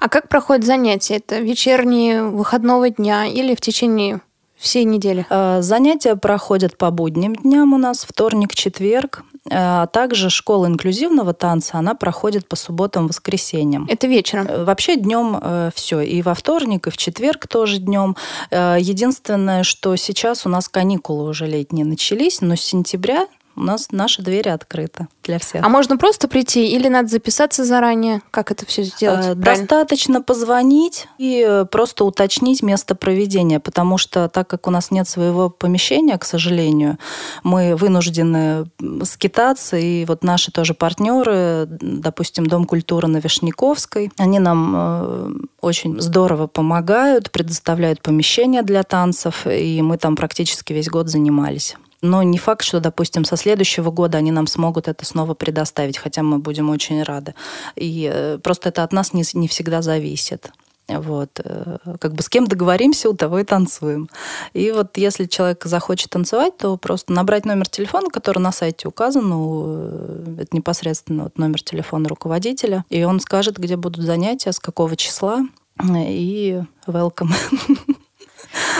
А 0.00 0.08
как 0.08 0.28
проходят 0.28 0.64
занятия? 0.64 1.16
Это 1.16 1.38
вечерние, 1.38 2.24
выходного 2.24 2.90
дня 2.90 3.26
или 3.26 3.54
в 3.54 3.60
течение 3.60 4.20
всей 4.56 4.84
недели? 4.84 5.26
Э, 5.30 5.62
занятия 5.62 6.16
проходят 6.16 6.76
по 6.76 6.90
будним 6.90 7.34
дням 7.34 7.72
у 7.72 7.78
нас, 7.78 8.04
вторник, 8.08 8.54
четверг. 8.54 9.24
Э, 9.46 9.82
а 9.82 9.86
также 9.86 10.30
школа 10.30 10.66
инклюзивного 10.66 11.32
танца, 11.32 11.78
она 11.78 11.94
проходит 11.94 12.48
по 12.48 12.56
субботам, 12.56 13.06
воскресеньям. 13.06 13.86
Это 13.88 14.06
вечером? 14.06 14.46
Э, 14.48 14.64
вообще 14.64 14.96
днем 14.96 15.40
все. 15.74 16.00
И 16.00 16.22
во 16.22 16.34
вторник, 16.34 16.86
и 16.86 16.90
в 16.90 16.96
четверг 16.96 17.46
тоже 17.46 17.78
днем. 17.78 18.16
Единственное, 18.50 19.62
что 19.62 19.96
сейчас 19.96 20.46
у 20.46 20.48
нас 20.48 20.68
каникулы 20.68 21.28
уже 21.28 21.46
летние 21.46 21.84
начались, 21.84 22.40
но 22.40 22.56
с 22.56 22.60
сентября 22.60 23.26
у 23.56 23.62
нас 23.62 23.88
наши 23.90 24.22
двери 24.22 24.48
открыты 24.48 25.08
для 25.22 25.38
всех. 25.38 25.64
А 25.64 25.68
можно 25.68 25.96
просто 25.96 26.28
прийти 26.28 26.66
или 26.68 26.88
надо 26.88 27.08
записаться 27.08 27.64
заранее? 27.64 28.22
Как 28.30 28.50
это 28.50 28.66
все 28.66 28.82
сделать? 28.82 29.26
Э, 29.26 29.34
достаточно 29.34 30.22
позвонить 30.22 31.06
и 31.18 31.44
э, 31.46 31.64
просто 31.66 32.04
уточнить 32.04 32.62
место 32.62 32.94
проведения, 32.94 33.60
потому 33.60 33.98
что 33.98 34.28
так 34.28 34.48
как 34.48 34.66
у 34.66 34.70
нас 34.70 34.90
нет 34.90 35.08
своего 35.08 35.50
помещения, 35.50 36.18
к 36.18 36.24
сожалению, 36.24 36.98
мы 37.42 37.76
вынуждены 37.76 38.66
скитаться, 39.04 39.76
и 39.76 40.04
вот 40.04 40.24
наши 40.24 40.50
тоже 40.50 40.74
партнеры, 40.74 41.66
допустим, 41.68 42.46
Дом 42.46 42.64
культуры 42.64 43.08
на 43.08 43.18
Вишняковской, 43.18 44.10
они 44.18 44.38
нам 44.38 44.72
э, 44.74 45.32
очень 45.60 46.00
здорово 46.00 46.46
помогают, 46.46 47.30
предоставляют 47.30 48.02
помещения 48.02 48.62
для 48.62 48.82
танцев, 48.82 49.46
и 49.46 49.80
мы 49.82 49.98
там 49.98 50.16
практически 50.16 50.72
весь 50.72 50.88
год 50.88 51.08
занимались. 51.08 51.76
Но 52.02 52.22
не 52.24 52.38
факт, 52.38 52.64
что, 52.64 52.80
допустим, 52.80 53.24
со 53.24 53.36
следующего 53.36 53.92
года 53.92 54.18
они 54.18 54.32
нам 54.32 54.48
смогут 54.48 54.88
это 54.88 55.04
снова 55.04 55.34
предоставить, 55.34 55.98
хотя 55.98 56.22
мы 56.22 56.38
будем 56.38 56.68
очень 56.68 57.02
рады. 57.02 57.34
И 57.76 58.10
э, 58.12 58.38
просто 58.38 58.70
это 58.70 58.82
от 58.82 58.92
нас 58.92 59.12
не, 59.12 59.22
не 59.34 59.46
всегда 59.46 59.82
зависит. 59.82 60.50
Вот. 60.88 61.40
Э, 61.44 61.78
как 62.00 62.14
бы 62.14 62.22
с 62.22 62.28
кем 62.28 62.48
договоримся, 62.48 63.08
у 63.08 63.14
того 63.14 63.38
и 63.38 63.44
танцуем. 63.44 64.08
И 64.52 64.72
вот 64.72 64.96
если 64.98 65.26
человек 65.26 65.64
захочет 65.64 66.10
танцевать, 66.10 66.56
то 66.56 66.76
просто 66.76 67.12
набрать 67.12 67.44
номер 67.44 67.68
телефона, 67.68 68.10
который 68.10 68.40
на 68.40 68.50
сайте 68.50 68.88
указан, 68.88 69.30
э, 69.32 70.36
это 70.40 70.56
непосредственно 70.56 71.24
вот 71.24 71.38
номер 71.38 71.62
телефона 71.62 72.08
руководителя, 72.08 72.84
и 72.90 73.04
он 73.04 73.20
скажет, 73.20 73.58
где 73.58 73.76
будут 73.76 74.04
занятия, 74.04 74.52
с 74.52 74.58
какого 74.58 74.96
числа, 74.96 75.46
и 75.80 76.60
welcome. 76.88 77.30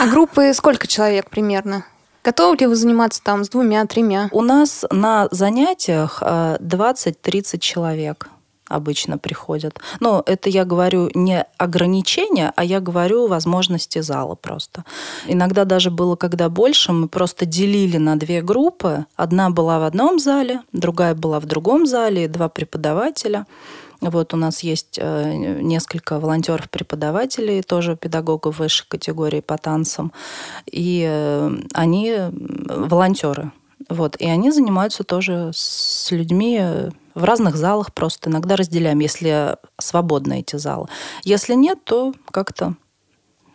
А 0.01 0.07
группы 0.07 0.53
сколько 0.53 0.87
человек 0.87 1.29
примерно? 1.29 1.85
Готовы 2.23 2.55
ли 2.57 2.67
вы 2.67 2.75
заниматься 2.75 3.21
там 3.21 3.43
с 3.43 3.49
двумя-тремя? 3.49 4.29
У 4.31 4.41
нас 4.41 4.85
на 4.91 5.27
занятиях 5.31 6.21
20-30 6.21 7.55
э, 7.55 7.57
человек 7.59 8.29
обычно 8.69 9.17
приходят. 9.17 9.79
Но 9.99 10.23
это 10.25 10.49
я 10.49 10.65
говорю 10.65 11.09
не 11.13 11.45
ограничения, 11.57 12.53
а 12.55 12.63
я 12.63 12.79
говорю 12.79 13.27
возможности 13.27 13.99
зала 13.99 14.35
просто. 14.35 14.83
Иногда 15.27 15.65
даже 15.65 15.91
было, 15.91 16.15
когда 16.15 16.49
больше, 16.49 16.91
мы 16.93 17.07
просто 17.07 17.45
делили 17.45 17.97
на 17.97 18.15
две 18.15 18.41
группы. 18.41 19.05
Одна 19.15 19.49
была 19.49 19.79
в 19.79 19.83
одном 19.83 20.19
зале, 20.19 20.61
другая 20.71 21.15
была 21.15 21.39
в 21.39 21.45
другом 21.45 21.85
зале, 21.85 22.27
два 22.27 22.49
преподавателя. 22.49 23.45
Вот 24.09 24.33
у 24.33 24.37
нас 24.37 24.61
есть 24.61 24.97
э, 24.99 25.33
несколько 25.61 26.19
волонтеров-преподавателей, 26.19 27.61
тоже 27.61 27.95
педагогов 27.95 28.59
высшей 28.59 28.85
категории 28.87 29.41
по 29.41 29.57
танцам. 29.57 30.11
И 30.65 31.05
э, 31.07 31.57
они 31.73 32.15
волонтеры. 32.29 33.51
Вот, 33.89 34.15
и 34.17 34.25
они 34.25 34.51
занимаются 34.51 35.03
тоже 35.03 35.51
с 35.53 36.09
людьми 36.11 36.61
в 37.15 37.23
разных 37.23 37.55
залах 37.55 37.93
просто. 37.93 38.29
Иногда 38.29 38.55
разделяем, 38.55 38.99
если 38.99 39.57
свободны 39.77 40.39
эти 40.39 40.55
залы. 40.55 40.87
Если 41.23 41.53
нет, 41.53 41.83
то 41.83 42.13
как-то 42.31 42.75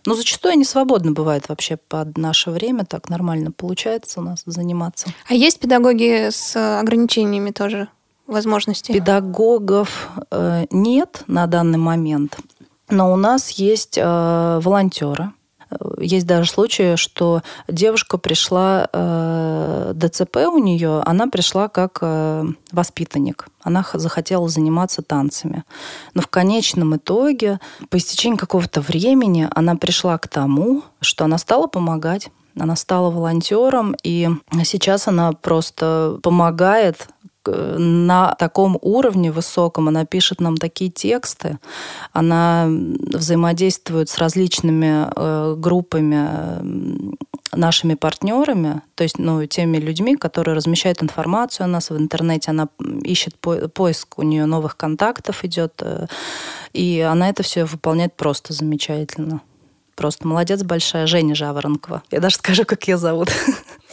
но 0.06 0.14
зачастую 0.14 0.52
они 0.52 0.64
свободны 0.64 1.10
бывают 1.10 1.50
вообще 1.50 1.76
под 1.76 2.16
наше 2.16 2.50
время, 2.50 2.86
так 2.86 3.10
нормально 3.10 3.52
получается 3.52 4.20
у 4.20 4.22
нас 4.22 4.42
заниматься. 4.46 5.08
А 5.28 5.34
есть 5.34 5.60
педагоги 5.60 6.30
с 6.30 6.80
ограничениями 6.80 7.50
тоже? 7.50 7.88
Возможности? 8.28 8.92
Педагогов 8.92 10.08
э, 10.30 10.66
нет 10.70 11.24
на 11.26 11.46
данный 11.46 11.78
момент, 11.78 12.38
но 12.88 13.12
у 13.12 13.16
нас 13.16 13.50
есть 13.50 13.98
э, 13.98 14.60
волонтеры. 14.62 15.32
Есть 15.98 16.26
даже 16.26 16.50
случаи, 16.50 16.96
что 16.96 17.42
девушка 17.68 18.16
пришла, 18.16 18.88
э, 18.90 19.92
ДЦП 19.94 20.36
у 20.50 20.56
нее, 20.56 21.02
она 21.04 21.26
пришла 21.26 21.68
как 21.68 22.00
воспитанник. 22.72 23.48
Она 23.62 23.84
захотела 23.92 24.48
заниматься 24.48 25.02
танцами. 25.02 25.64
Но 26.14 26.22
в 26.22 26.28
конечном 26.28 26.96
итоге, 26.96 27.60
по 27.90 27.98
истечении 27.98 28.38
какого-то 28.38 28.80
времени, 28.80 29.46
она 29.54 29.76
пришла 29.76 30.16
к 30.16 30.26
тому, 30.28 30.84
что 31.02 31.24
она 31.24 31.36
стала 31.36 31.66
помогать 31.66 32.30
она 32.60 32.76
стала 32.76 33.10
волонтером, 33.10 33.94
и 34.02 34.28
сейчас 34.64 35.08
она 35.08 35.32
просто 35.32 36.18
помогает 36.22 37.08
на 37.78 38.34
таком 38.34 38.78
уровне 38.82 39.32
высоком, 39.32 39.88
она 39.88 40.04
пишет 40.04 40.40
нам 40.40 40.56
такие 40.56 40.90
тексты, 40.90 41.58
она 42.12 42.66
взаимодействует 42.68 44.08
с 44.08 44.18
различными 44.18 45.08
э, 45.14 45.54
группами 45.56 46.28
нашими 47.52 47.94
партнерами, 47.94 48.82
то 48.94 49.04
есть 49.04 49.18
ну, 49.18 49.44
теми 49.46 49.78
людьми, 49.78 50.16
которые 50.16 50.54
размещают 50.54 51.02
информацию 51.02 51.64
о 51.64 51.68
нас 51.68 51.90
в 51.90 51.96
интернете, 51.96 52.50
она 52.50 52.68
ищет 53.02 53.36
по 53.38 53.68
поиск, 53.68 54.18
у 54.18 54.22
нее 54.22 54.46
новых 54.46 54.76
контактов 54.76 55.44
идет, 55.44 55.74
э, 55.80 56.06
и 56.72 57.00
она 57.00 57.28
это 57.30 57.42
все 57.42 57.64
выполняет 57.64 58.14
просто 58.14 58.52
замечательно. 58.52 59.40
Просто 59.96 60.28
молодец 60.28 60.62
большая 60.62 61.08
Женя 61.08 61.34
Жаворонкова. 61.34 62.04
Я 62.12 62.20
даже 62.20 62.36
скажу, 62.36 62.64
как 62.64 62.86
ее 62.86 62.98
зовут. 62.98 63.30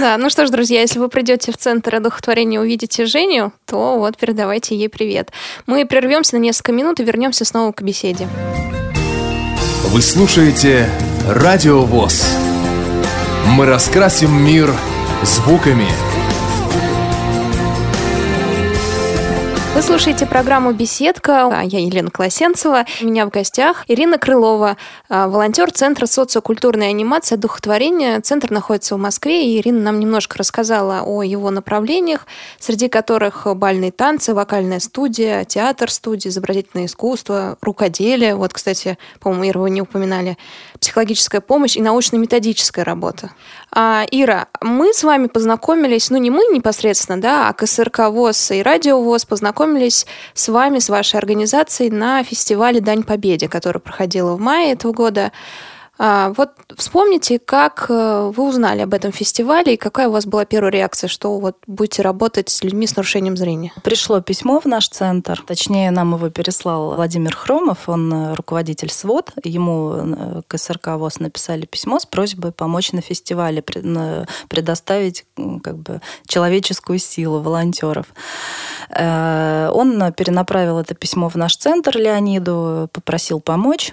Да, 0.00 0.16
ну 0.18 0.30
что 0.30 0.46
ж, 0.46 0.50
друзья, 0.50 0.80
если 0.80 0.98
вы 0.98 1.08
придете 1.08 1.52
в 1.52 1.56
Центр 1.56 1.94
одухотворения 1.94 2.58
и 2.58 2.62
увидите 2.62 3.06
Женю, 3.06 3.52
то 3.64 3.98
вот 3.98 4.16
передавайте 4.16 4.76
ей 4.76 4.88
привет. 4.88 5.30
Мы 5.66 5.86
прервемся 5.86 6.36
на 6.36 6.40
несколько 6.40 6.72
минут 6.72 7.00
и 7.00 7.04
вернемся 7.04 7.44
снова 7.44 7.72
к 7.72 7.82
беседе. 7.82 8.28
Вы 9.84 10.02
слушаете 10.02 10.88
Радио 11.28 11.82
ВОЗ. 11.82 12.24
Мы 13.46 13.66
раскрасим 13.66 14.32
мир 14.32 14.72
звуками. 15.22 15.88
Вы 19.74 19.82
слушаете 19.82 20.24
программу 20.24 20.72
«Беседка». 20.72 21.48
А, 21.48 21.64
я 21.64 21.80
Елена 21.80 22.08
Колосенцева. 22.08 22.86
У 23.02 23.06
меня 23.06 23.26
в 23.26 23.30
гостях 23.30 23.84
Ирина 23.88 24.18
Крылова, 24.18 24.76
а, 25.08 25.26
волонтер 25.26 25.72
Центра 25.72 26.06
социокультурной 26.06 26.90
анимации 26.90 27.34
«Духотворение». 27.34 28.20
Центр 28.20 28.52
находится 28.52 28.94
в 28.94 28.98
Москве, 28.98 29.48
и 29.48 29.58
Ирина 29.58 29.80
нам 29.80 29.98
немножко 29.98 30.38
рассказала 30.38 31.02
о 31.04 31.24
его 31.24 31.50
направлениях, 31.50 32.28
среди 32.60 32.88
которых 32.88 33.48
бальные 33.56 33.90
танцы, 33.90 34.32
вокальная 34.32 34.78
студия, 34.78 35.44
театр-студия, 35.44 36.30
изобразительное 36.30 36.86
искусство, 36.86 37.58
рукоделие. 37.60 38.36
Вот, 38.36 38.52
кстати, 38.52 38.96
по-моему, 39.18 39.50
Ира, 39.50 39.60
вы 39.62 39.70
не 39.70 39.82
упоминали. 39.82 40.38
Психологическая 40.84 41.40
помощь 41.40 41.78
и 41.78 41.80
научно-методическая 41.80 42.84
работа. 42.84 43.30
А, 43.72 44.04
Ира, 44.10 44.48
мы 44.60 44.92
с 44.92 45.02
вами 45.02 45.28
познакомились, 45.28 46.10
ну 46.10 46.18
не 46.18 46.28
мы 46.28 46.44
непосредственно, 46.52 47.18
да, 47.18 47.48
а 47.48 47.54
КСРК 47.54 48.10
ВОЗ 48.10 48.50
и 48.50 48.62
Радио 48.62 49.00
ВОЗ 49.00 49.24
познакомились 49.24 50.06
с 50.34 50.46
вами, 50.50 50.80
с 50.80 50.90
вашей 50.90 51.16
организацией 51.16 51.88
на 51.88 52.22
фестивале 52.22 52.82
«Дань 52.82 53.02
Победе», 53.02 53.48
который 53.48 53.80
проходил 53.80 54.36
в 54.36 54.40
мае 54.40 54.72
этого 54.72 54.92
года. 54.92 55.32
А, 55.96 56.32
вот 56.36 56.50
вспомните, 56.76 57.38
как 57.38 57.86
э, 57.88 58.32
вы 58.34 58.48
узнали 58.48 58.80
об 58.82 58.94
этом 58.94 59.12
фестивале 59.12 59.74
и 59.74 59.76
какая 59.76 60.08
у 60.08 60.10
вас 60.10 60.26
была 60.26 60.44
первая 60.44 60.72
реакция, 60.72 61.06
что 61.06 61.38
вот 61.38 61.56
будете 61.68 62.02
работать 62.02 62.48
с 62.48 62.64
людьми 62.64 62.88
с 62.88 62.96
нарушением 62.96 63.36
зрения? 63.36 63.72
Пришло 63.84 64.20
письмо 64.20 64.58
в 64.58 64.64
наш 64.64 64.88
центр, 64.88 65.40
точнее 65.46 65.92
нам 65.92 66.14
его 66.14 66.30
переслал 66.30 66.96
Владимир 66.96 67.36
Хромов, 67.36 67.88
он 67.88 68.12
э, 68.12 68.34
руководитель 68.34 68.90
СВОД, 68.90 69.34
ему 69.44 69.92
э, 69.94 70.40
КСРК 70.48 70.88
ВОЗ 70.96 71.20
написали 71.20 71.64
письмо 71.64 72.00
с 72.00 72.06
просьбой 72.06 72.50
помочь 72.50 72.90
на 72.90 73.00
фестивале, 73.00 73.62
предоставить 73.62 75.26
как 75.62 75.78
бы 75.78 76.00
человеческую 76.26 76.98
силу 76.98 77.40
волонтеров. 77.40 78.06
Он 78.90 80.12
перенаправил 80.16 80.78
это 80.78 80.94
письмо 80.94 81.28
в 81.28 81.36
наш 81.36 81.56
центр 81.56 81.96
Леониду, 81.96 82.88
попросил 82.92 83.40
помочь. 83.40 83.92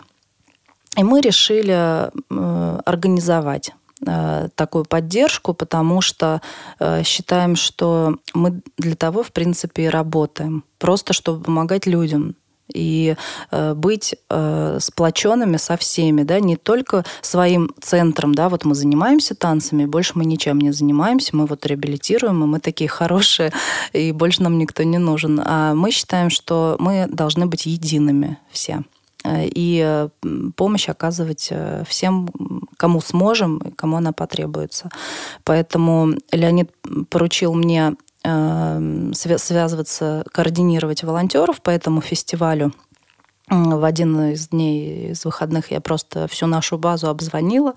И 0.98 1.04
мы 1.04 1.22
решили 1.22 1.74
э, 2.10 2.80
организовать 2.86 3.72
э, 4.06 4.50
такую 4.56 4.84
поддержку, 4.86 5.54
потому 5.54 6.02
что 6.02 6.42
э, 6.80 7.04
считаем, 7.04 7.56
что 7.56 8.18
мы 8.34 8.62
для 8.78 8.96
того, 8.96 9.24
в 9.24 9.32
принципе, 9.32 9.86
и 9.86 9.90
работаем. 9.90 10.66
Просто 10.80 11.14
чтобы 11.14 11.44
помогать 11.44 11.86
людям 11.86 12.36
и 12.74 13.18
быть 13.76 14.16
сплоченными 14.80 15.58
со 15.58 15.76
всеми, 15.76 16.24
да, 16.24 16.40
не 16.40 16.56
только 16.56 17.04
своим 17.22 17.76
центром, 17.82 18.34
да, 18.34 18.48
вот 18.48 18.64
мы 18.64 18.76
занимаемся 18.76 19.36
танцами, 19.36 19.84
больше 19.84 20.14
мы 20.16 20.24
ничем 20.24 20.58
не 20.58 20.72
занимаемся, 20.72 21.36
мы 21.36 21.48
вот 21.48 21.66
реабилитируем, 21.66 22.42
и 22.42 22.48
мы 22.48 22.62
такие 22.62 22.90
хорошие, 22.90 23.52
и 23.92 24.14
больше 24.14 24.44
нам 24.44 24.58
никто 24.58 24.84
не 24.84 25.00
нужен. 25.00 25.42
А 25.44 25.74
мы 25.74 25.92
считаем, 25.92 26.30
что 26.30 26.78
мы 26.80 27.08
должны 27.10 27.46
быть 27.46 27.66
едиными 27.66 28.38
все. 28.52 28.86
Э, 29.24 29.46
и 29.46 29.82
э, 29.84 30.10
помощь 30.56 30.90
оказывать 30.90 31.48
э, 31.52 31.84
всем, 31.88 32.30
кому 32.78 33.02
сможем, 33.02 33.60
кому 33.76 33.98
она 33.98 34.12
потребуется. 34.12 34.90
Поэтому 35.44 36.14
Леонид 36.32 36.72
поручил 37.10 37.54
мне 37.54 37.96
связываться, 38.24 40.24
координировать 40.32 41.04
волонтеров 41.04 41.60
по 41.60 41.72
этому 41.72 42.02
фестивалю 42.02 42.72
в 43.52 43.84
один 43.84 44.32
из 44.32 44.48
дней 44.48 45.12
из 45.12 45.26
выходных 45.26 45.72
я 45.72 45.82
просто 45.82 46.28
всю 46.30 46.48
нашу 46.48 46.78
базу 46.78 47.10
обзвонила, 47.10 47.74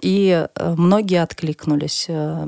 и 0.00 0.48
э, 0.54 0.74
многие 0.76 1.22
откликнулись. 1.22 2.06
Э, 2.08 2.44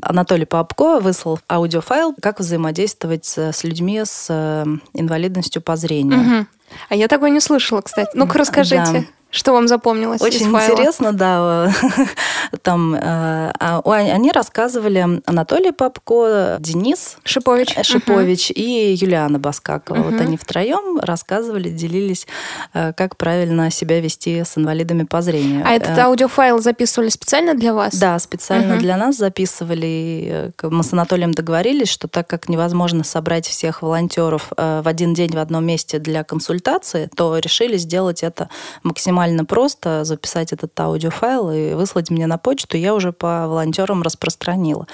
Анатолий 0.00 0.46
Попко 0.46 1.00
выслал 1.00 1.38
аудиофайл, 1.50 2.14
как 2.20 2.40
взаимодействовать 2.40 3.26
с 3.26 3.62
людьми 3.62 4.00
с 4.02 4.28
э, 4.30 4.64
инвалидностью 4.94 5.60
по 5.60 5.76
зрению. 5.76 6.20
Угу. 6.20 6.46
А 6.88 6.94
я 6.94 7.08
такой 7.08 7.30
не 7.30 7.40
слышала, 7.40 7.80
кстати. 7.80 8.10
Ну-ка 8.14 8.38
расскажите. 8.38 8.92
Да. 8.92 9.04
Что 9.34 9.52
вам 9.52 9.66
запомнилось 9.66 10.22
Очень 10.22 10.46
интересно, 10.46 11.12
да. 11.12 11.68
Там 12.62 12.94
э, 12.94 13.00
а, 13.02 13.82
они 13.84 14.30
рассказывали 14.30 15.20
Анатолий 15.26 15.72
Попко, 15.72 16.58
Денис 16.60 17.16
Шипович, 17.24 17.74
Шипович 17.82 18.52
угу. 18.52 18.60
и 18.60 18.94
Юлиана 18.94 19.40
Баскакова. 19.40 19.98
Угу. 19.98 20.10
Вот 20.10 20.20
они 20.20 20.36
втроем 20.36 21.00
рассказывали, 21.00 21.68
делились, 21.68 22.28
э, 22.74 22.92
как 22.92 23.16
правильно 23.16 23.72
себя 23.72 24.00
вести 24.00 24.44
с 24.44 24.56
инвалидами 24.56 25.02
по 25.02 25.20
зрению. 25.20 25.64
А 25.66 25.72
этот 25.72 25.98
э, 25.98 26.02
аудиофайл 26.02 26.60
записывали 26.60 27.08
специально 27.08 27.54
для 27.54 27.74
вас? 27.74 27.96
Да, 27.96 28.16
специально 28.20 28.74
угу. 28.74 28.82
для 28.82 28.96
нас 28.96 29.16
записывали. 29.16 30.52
Мы 30.62 30.84
с 30.84 30.92
Анатолием 30.92 31.32
договорились, 31.32 31.88
что 31.88 32.06
так 32.06 32.28
как 32.28 32.48
невозможно 32.48 33.02
собрать 33.02 33.48
всех 33.48 33.82
волонтеров 33.82 34.52
в 34.56 34.86
один 34.86 35.12
день 35.12 35.32
в 35.32 35.38
одном 35.38 35.66
месте 35.66 35.98
для 35.98 36.22
консультации, 36.22 37.10
то 37.16 37.36
решили 37.38 37.76
сделать 37.78 38.22
это 38.22 38.48
максимально 38.84 39.23
максимально 39.24 39.44
просто 39.44 40.04
записать 40.04 40.52
этот 40.52 40.78
аудиофайл 40.80 41.50
и 41.50 41.74
выслать 41.74 42.10
мне 42.10 42.26
на 42.26 42.38
почту, 42.38 42.76
я 42.76 42.94
уже 42.94 43.12
по 43.12 43.46
волонтерам 43.48 44.02
распространила. 44.02 44.86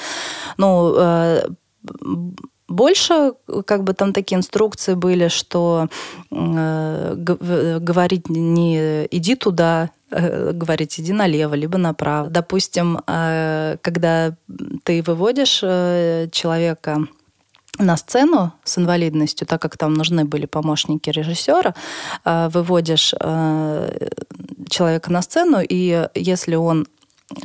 Ну, 0.59 0.95
э, 0.97 1.49
больше, 2.69 3.33
как 3.66 3.83
бы 3.83 3.95
там 3.95 4.12
такие 4.12 4.37
инструкции 4.37 4.95
были, 4.95 5.29
что 5.29 5.88
э, 6.31 7.14
говорить 7.81 8.29
не 8.31 9.07
иди 9.11 9.35
туда, 9.35 9.90
э, 10.12 10.53
говорить 10.53 11.01
иди 11.01 11.12
налево, 11.12 11.57
либо 11.57 11.79
направо. 11.79 12.29
Допустим, 12.31 12.99
э, 13.07 13.77
когда 13.83 14.33
ты 14.85 15.03
выводишь 15.03 15.61
э, 15.62 16.29
человека 16.31 17.07
на 17.81 17.97
сцену 17.97 18.53
с 18.64 18.79
инвалидностью, 18.79 19.47
так 19.47 19.61
как 19.61 19.77
там 19.77 19.95
нужны 19.95 20.25
были 20.25 20.47
помощники 20.47 21.11
режиссера, 21.11 21.75
э, 22.25 22.49
выводишь 22.53 23.14
э, 23.19 24.09
человека 24.69 25.11
на 25.12 25.23
сцену, 25.23 25.59
и 25.61 26.09
если 26.14 26.55
он 26.55 26.87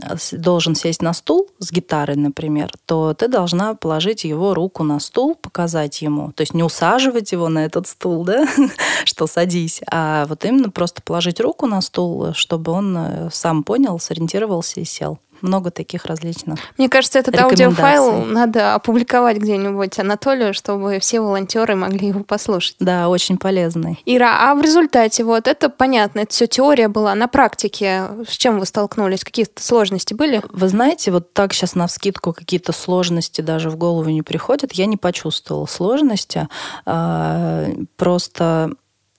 э, 0.02 0.16
должен 0.34 0.76
сесть 0.76 1.02
на 1.02 1.14
стул 1.14 1.48
с 1.60 1.72
гитарой, 1.72 2.16
например, 2.16 2.72
то 2.86 3.14
ты 3.14 3.28
должна 3.28 3.74
положить 3.76 4.24
его 4.26 4.54
руку 4.54 4.84
на 4.84 5.00
стул, 5.00 5.36
показать 5.36 6.02
ему. 6.02 6.32
То 6.34 6.42
есть 6.42 6.54
не 6.54 6.64
усаживать 6.64 7.32
его 7.32 7.50
на 7.50 7.66
этот 7.66 7.88
стул, 7.88 8.26
да, 8.26 8.48
что 9.06 9.28
садись, 9.28 9.82
а 9.90 10.26
вот 10.28 10.46
именно 10.46 10.70
просто 10.70 11.02
положить 11.02 11.40
руку 11.40 11.66
на 11.66 11.82
стул, 11.82 12.34
чтобы 12.34 12.72
он 12.72 13.30
сам 13.32 13.64
понял, 13.64 14.00
сориентировался 14.00 14.82
и 14.82 14.86
сел 14.86 15.20
много 15.42 15.72
таких 15.72 16.06
различных 16.06 16.60
Мне 16.78 16.90
кажется, 16.90 17.20
этот 17.20 17.40
аудиофайл 17.40 18.26
надо 18.26 18.76
опубликовать 18.76 19.38
где-нибудь 19.38 19.98
Анатолию, 20.00 20.54
чтобы 20.54 21.00
все 21.00 21.20
волонтеры 21.20 21.76
могли 21.76 22.10
его 22.10 22.24
послушать. 22.24 22.76
Да, 22.80 23.10
очень 23.10 23.38
полезный. 23.38 24.02
Ира, 24.06 24.52
а 24.52 24.56
в 24.56 24.62
результате 24.62 25.24
вот 25.24 25.48
это 25.48 25.70
понятно, 25.70 26.22
это 26.22 26.32
все 26.32 26.48
теория 26.48 26.88
была. 26.88 27.16
На 27.16 27.28
практике 27.28 28.10
с 28.28 28.36
чем 28.38 28.60
вы 28.60 28.66
столкнулись? 28.66 29.24
Какие-то 29.24 29.62
сложности 29.64 30.14
были? 30.14 30.42
Вы 30.52 30.68
знаете, 30.68 31.12
вот 31.12 31.34
так 31.34 31.54
сейчас 31.54 31.76
на 31.76 31.88
вскидку 31.88 32.34
какие-то 32.34 32.72
сложности 32.72 33.42
даже 33.42 33.70
в 33.70 33.78
голову 33.78 34.10
не 34.10 34.22
приходят. 34.22 34.74
Я 34.74 34.86
не 34.86 34.98
почувствовала 34.98 35.66
сложности. 35.66 36.48
А, 36.86 37.68
просто 37.98 38.72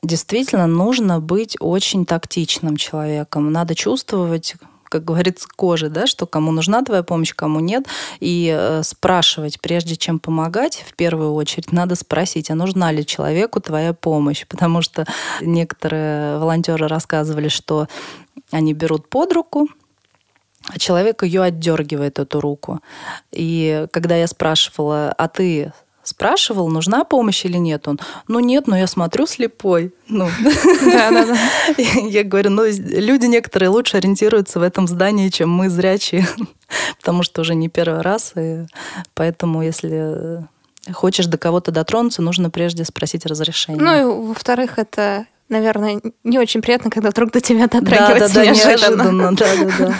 действительно 0.02 0.66
нужно 0.66 1.20
быть 1.20 1.57
очень 1.61 2.07
тактичным 2.07 2.76
человеком. 2.76 3.50
Надо 3.52 3.74
чувствовать 3.74 4.55
как 4.88 5.05
говорится, 5.05 5.49
кожи, 5.55 5.88
да, 5.88 6.07
что 6.07 6.27
кому 6.27 6.53
нужна 6.53 6.83
твоя 6.83 7.03
помощь, 7.03 7.35
кому 7.35 7.61
нет, 7.61 7.87
и 8.20 8.55
э, 8.57 8.83
спрашивать, 8.83 9.61
прежде 9.61 9.96
чем 9.96 10.18
помогать, 10.18 10.85
в 10.88 10.94
первую 10.94 11.35
очередь, 11.35 11.72
надо 11.72 11.94
спросить, 11.94 12.51
а 12.51 12.55
нужна 12.55 12.92
ли 12.92 13.05
человеку 13.05 13.61
твоя 13.61 13.92
помощь, 13.92 14.46
потому 14.46 14.83
что 14.83 15.07
некоторые 15.40 16.38
волонтеры 16.38 16.88
рассказывали, 16.88 17.49
что 17.49 17.88
они 18.51 18.72
берут 18.75 19.09
под 19.09 19.33
руку, 19.33 19.68
а 20.68 20.79
человек 20.79 21.22
ее 21.22 21.42
отдергивает, 21.42 22.18
эту 22.18 22.40
руку. 22.40 22.81
И 23.31 23.87
когда 23.92 24.16
я 24.16 24.27
спрашивала, 24.27 25.12
а 25.16 25.29
ты 25.29 25.72
спрашивал, 26.09 26.69
нужна 26.69 27.05
помощь 27.05 27.45
или 27.45 27.57
нет. 27.57 27.88
Он, 27.88 27.99
ну 28.29 28.40
нет, 28.40 28.66
но 28.66 28.77
я 28.77 28.87
смотрю 28.87 29.27
слепой. 29.27 29.92
Ну. 30.09 30.29
Я 31.77 32.25
говорю, 32.25 32.51
ну 32.51 32.64
люди 32.66 33.27
некоторые 33.27 33.69
лучше 33.69 33.97
ориентируются 33.97 34.61
в 34.61 34.62
этом 34.62 34.87
здании, 34.87 35.29
чем 35.29 35.51
мы 35.51 35.69
зрячие, 35.69 36.27
потому 36.99 37.23
что 37.23 37.40
уже 37.40 37.55
не 37.55 37.69
первый 37.69 38.03
раз, 38.03 38.33
и 38.37 38.66
поэтому 39.14 39.62
если 39.62 40.47
хочешь 40.92 41.27
до 41.27 41.38
кого-то 41.38 41.73
дотронуться, 41.73 42.23
нужно 42.23 42.51
прежде 42.51 42.85
спросить 42.85 43.27
разрешение. 43.27 43.83
Ну 43.83 44.01
и 44.01 44.27
во-вторых, 44.29 44.79
это 44.79 45.27
наверное, 45.49 46.01
не 46.25 46.38
очень 46.38 46.61
приятно, 46.61 46.90
когда 46.90 47.11
вдруг 47.11 47.31
до 47.31 47.40
тебя 47.40 47.69
дотрагиваются 47.69 48.35
да, 48.35 48.45
да, 48.45 48.45
да, 48.45 48.45
неожиданно. 48.47 49.03
неожиданно 49.03 49.37
да, 49.37 49.47
да, 49.57 49.79
да. 49.79 49.95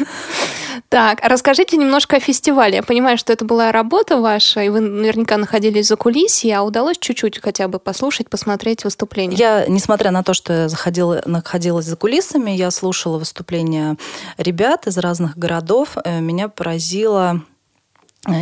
Так, 0.89 1.19
а 1.23 1.29
расскажите 1.29 1.77
немножко 1.77 2.17
о 2.17 2.21
фестивале. 2.21 2.77
Я 2.77 2.83
понимаю, 2.83 3.19
что 3.19 3.33
это 3.33 3.45
была 3.45 3.73
работа 3.73 4.21
ваша, 4.21 4.63
и 4.63 4.69
вы 4.69 4.81
наверняка 4.81 5.37
находились 5.37 5.89
за 5.89 5.97
кулисье, 5.97 6.57
а 6.57 6.63
удалось 6.63 6.99
чуть-чуть 6.99 7.41
хотя 7.43 7.67
бы 7.67 7.79
послушать, 7.79 8.31
посмотреть 8.31 8.85
выступление? 8.85 9.37
Я, 9.37 9.67
несмотря 9.67 10.11
на 10.13 10.23
то, 10.23 10.33
что 10.33 10.53
я 10.53 10.69
заходила, 10.69 11.23
находилась 11.27 11.87
за 11.87 11.97
кулисами, 11.97 12.53
я 12.53 12.71
слушала 12.71 13.19
выступления 13.19 13.97
ребят 14.39 14.87
из 14.87 14.97
разных 14.99 15.37
городов. 15.37 15.97
Э, 16.05 16.21
меня 16.21 16.49
поразило 16.49 17.43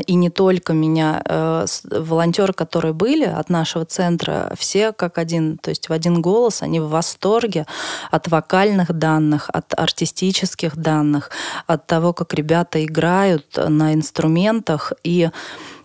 и 0.07 0.15
не 0.15 0.31
только 0.31 0.73
меня, 0.73 1.23
э, 1.25 1.67
волонтеры, 1.91 2.53
которые 2.53 2.93
были 2.93 3.25
от 3.25 3.51
нашего 3.51 3.85
центра, 3.85 4.53
все 4.59 4.93
как 4.93 5.19
один, 5.19 5.59
то 5.59 5.71
есть 5.71 5.89
в 5.89 5.93
один 5.93 6.23
голос, 6.23 6.63
они 6.63 6.81
в 6.81 6.89
восторге 6.89 7.67
от 8.11 8.29
вокальных 8.29 8.93
данных, 8.93 9.51
от 9.53 9.79
артистических 9.79 10.77
данных, 10.77 11.31
от 11.67 11.87
того, 11.87 12.13
как 12.13 12.35
ребята 12.35 12.85
играют 12.85 13.57
на 13.57 13.95
инструментах. 13.95 14.93
И 15.03 15.31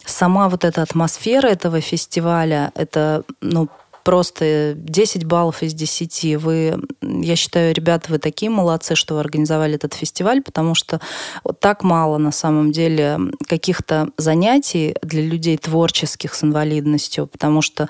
сама 0.05 0.49
вот 0.49 0.63
эта 0.63 0.81
атмосфера 0.81 1.47
этого 1.47 1.81
фестиваля, 1.81 2.71
это 2.75 3.23
ну, 3.41 3.69
просто 4.03 4.73
10 4.75 5.25
баллов 5.25 5.63
из 5.63 5.73
10. 5.73 6.35
Вы, 6.38 6.81
я 7.01 7.35
считаю, 7.35 7.73
ребята, 7.73 8.12
вы 8.12 8.19
такие 8.19 8.49
молодцы, 8.49 8.95
что 8.95 9.15
вы 9.15 9.19
организовали 9.21 9.75
этот 9.75 9.93
фестиваль, 9.93 10.41
потому 10.41 10.75
что 10.75 10.99
вот 11.43 11.59
так 11.59 11.83
мало 11.83 12.17
на 12.17 12.31
самом 12.31 12.71
деле 12.71 13.19
каких-то 13.47 14.09
занятий 14.17 14.95
для 15.01 15.21
людей 15.21 15.57
творческих 15.57 16.33
с 16.33 16.43
инвалидностью, 16.43 17.27
потому 17.27 17.62
что 17.62 17.89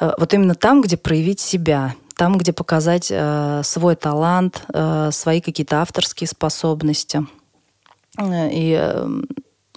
э, 0.00 0.12
вот 0.18 0.34
именно 0.34 0.54
там, 0.54 0.82
где 0.82 0.96
проявить 0.96 1.40
себя, 1.40 1.94
там, 2.16 2.38
где 2.38 2.52
показать 2.52 3.08
э, 3.10 3.62
свой 3.64 3.94
талант, 3.96 4.62
э, 4.72 5.10
свои 5.12 5.40
какие-то 5.40 5.82
авторские 5.82 6.28
способности. 6.28 7.26
Э, 8.18 8.50
и 8.50 8.76
э, 8.78 9.08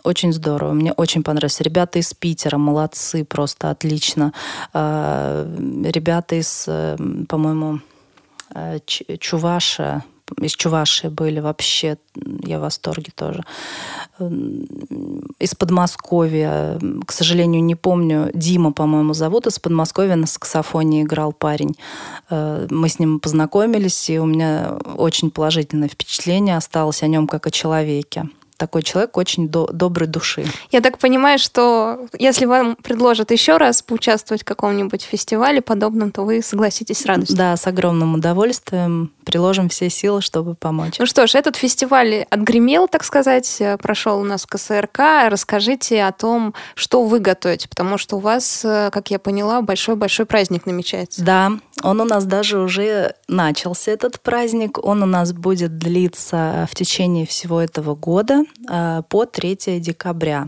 очень 0.03 0.33
здорово, 0.33 0.73
мне 0.73 0.93
очень 0.93 1.23
понравилось. 1.23 1.61
Ребята 1.61 1.99
из 1.99 2.13
Питера 2.13 2.57
молодцы, 2.57 3.25
просто 3.25 3.69
отлично. 3.69 4.33
А, 4.73 5.45
ребята 5.83 6.35
из, 6.35 6.65
э, 6.67 6.97
по-моему, 7.27 7.79
э, 8.55 8.79
Чуваша, 9.19 10.03
из 10.41 10.51
Чуваши 10.53 11.09
были 11.09 11.39
вообще, 11.39 11.97
я 12.43 12.59
в 12.59 12.61
восторге 12.61 13.11
тоже. 13.15 13.43
Из 14.19 15.55
Подмосковья, 15.55 16.79
к 17.05 17.11
сожалению, 17.11 17.63
не 17.63 17.75
помню, 17.75 18.29
Дима, 18.33 18.71
по-моему, 18.71 19.13
зовут, 19.13 19.47
из 19.47 19.59
Подмосковья 19.59 20.15
на 20.15 20.27
саксофоне 20.27 21.03
играл 21.03 21.33
парень. 21.33 21.77
Э, 22.29 22.67
мы 22.69 22.89
с 22.89 22.99
ним 22.99 23.19
познакомились, 23.19 24.09
и 24.09 24.19
у 24.19 24.25
меня 24.25 24.77
очень 24.95 25.31
положительное 25.31 25.89
впечатление 25.89 26.57
осталось 26.57 27.03
о 27.03 27.07
нем 27.07 27.27
как 27.27 27.47
о 27.47 27.51
человеке 27.51 28.29
такой 28.59 28.83
человек 28.83 29.17
очень 29.17 29.47
до, 29.49 29.67
доброй 29.71 30.07
души. 30.07 30.45
Я 30.69 30.81
так 30.81 30.99
понимаю, 30.99 31.39
что 31.39 32.07
если 32.19 32.45
вам 32.45 32.75
предложат 32.75 33.31
еще 33.31 33.57
раз 33.57 33.81
поучаствовать 33.81 34.41
в 34.41 34.45
каком-нибудь 34.45 35.01
фестивале 35.01 35.61
подобном, 35.61 36.11
то 36.11 36.23
вы 36.23 36.43
согласитесь 36.43 36.99
с 36.99 37.05
радостью. 37.05 37.37
Да, 37.37 37.55
с 37.55 37.65
огромным 37.65 38.15
удовольствием. 38.15 39.11
Приложим 39.23 39.69
все 39.69 39.89
силы, 39.89 40.21
чтобы 40.21 40.55
помочь. 40.55 40.99
Ну 40.99 41.05
что 41.05 41.25
ж, 41.25 41.35
этот 41.35 41.55
фестиваль 41.55 42.25
отгремел, 42.29 42.87
так 42.87 43.03
сказать, 43.03 43.61
прошел 43.81 44.19
у 44.19 44.23
нас 44.23 44.43
в 44.43 44.47
КСРК. 44.47 45.29
Расскажите 45.29 46.03
о 46.03 46.11
том, 46.11 46.53
что 46.75 47.03
вы 47.03 47.19
готовите, 47.19 47.69
потому 47.69 47.97
что 47.97 48.17
у 48.17 48.19
вас, 48.19 48.59
как 48.63 49.09
я 49.11 49.19
поняла, 49.19 49.61
большой-большой 49.61 50.25
праздник 50.25 50.65
намечается. 50.65 51.23
Да, 51.23 51.51
он 51.81 52.01
у 52.01 52.03
нас 52.03 52.25
даже 52.25 52.59
уже 52.59 53.15
начался, 53.27 53.91
этот 53.91 54.19
праздник. 54.19 54.83
Он 54.83 55.03
у 55.03 55.05
нас 55.05 55.31
будет 55.31 55.77
длиться 55.77 56.67
в 56.69 56.75
течение 56.75 57.25
всего 57.25 57.61
этого 57.61 57.95
года 57.95 58.43
э, 58.43 58.48
по 59.09 59.25
3 59.25 59.79
декабря. 59.79 60.47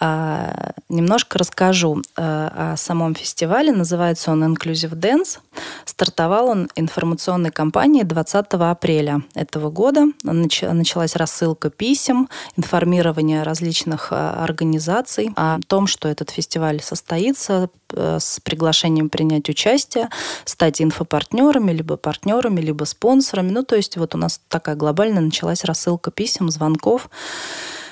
Э, 0.00 0.70
немножко 0.88 1.38
расскажу 1.38 2.02
э, 2.16 2.22
о 2.22 2.74
самом 2.76 3.14
фестивале. 3.14 3.72
Называется 3.72 4.32
он 4.32 4.42
Inclusive 4.44 4.94
Dance. 4.94 5.38
Стартовал 5.84 6.48
он 6.48 6.68
информационной 6.74 7.50
кампанией 7.50 8.04
20 8.04 8.46
апреля 8.52 9.22
этого 9.34 9.70
года. 9.70 10.06
Началась 10.22 11.16
рассылка 11.16 11.70
писем, 11.70 12.28
информирование 12.56 13.42
различных 13.42 14.12
организаций 14.12 15.30
о 15.36 15.58
том, 15.66 15.86
что 15.86 16.08
этот 16.08 16.30
фестиваль 16.30 16.80
состоится, 16.80 17.68
с 17.92 18.40
приглашением 18.40 19.08
принять 19.08 19.48
участие 19.48 20.08
стать 20.44 20.80
инфопартнерами, 20.80 21.72
либо 21.72 21.96
партнерами, 21.96 22.60
либо 22.60 22.84
спонсорами. 22.84 23.50
Ну, 23.50 23.64
то 23.64 23.76
есть 23.76 23.96
вот 23.96 24.14
у 24.14 24.18
нас 24.18 24.40
такая 24.48 24.76
глобальная 24.76 25.22
началась 25.22 25.64
рассылка 25.64 26.10
писем, 26.10 26.50
звонков 26.50 27.10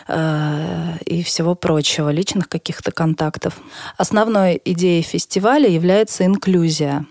и 0.08 1.22
всего 1.22 1.54
прочего, 1.54 2.08
личных 2.10 2.48
каких-то 2.48 2.92
контактов. 2.92 3.60
Основной 3.96 4.60
идеей 4.64 5.02
фестиваля 5.02 5.68
является 5.68 6.24
инклюзия. 6.24 7.04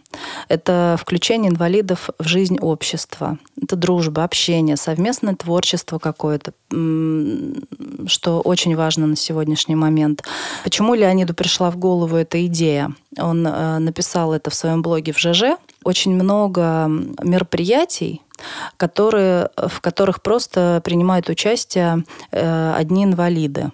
Это 0.47 0.97
включение 0.99 1.51
инвалидов 1.51 2.09
в 2.17 2.27
жизнь 2.27 2.57
общества. 2.59 3.37
Это 3.61 3.75
дружба, 3.75 4.23
общение, 4.23 4.77
совместное 4.77 5.35
творчество 5.35 5.99
какое-то, 5.99 6.53
что 8.07 8.41
очень 8.41 8.75
важно 8.75 9.07
на 9.07 9.15
сегодняшний 9.15 9.75
момент. 9.75 10.23
Почему 10.63 10.95
Леониду 10.95 11.33
пришла 11.33 11.69
в 11.69 11.77
голову 11.77 12.15
эта 12.15 12.45
идея? 12.47 12.91
Он 13.19 13.45
э, 13.47 13.79
написал 13.79 14.33
это 14.33 14.49
в 14.49 14.55
своем 14.55 14.81
блоге 14.81 15.11
в 15.11 15.19
ЖЖ. 15.19 15.57
Очень 15.87 16.15
много 16.15 16.89
мероприятий, 17.23 18.21
которые, 18.75 19.51
в 19.55 19.79
которых 19.79 20.21
просто 20.21 20.81
принимают 20.83 21.29
участие 21.29 22.03
э, 22.31 22.73
одни 22.75 23.05
инвалиды. 23.05 23.71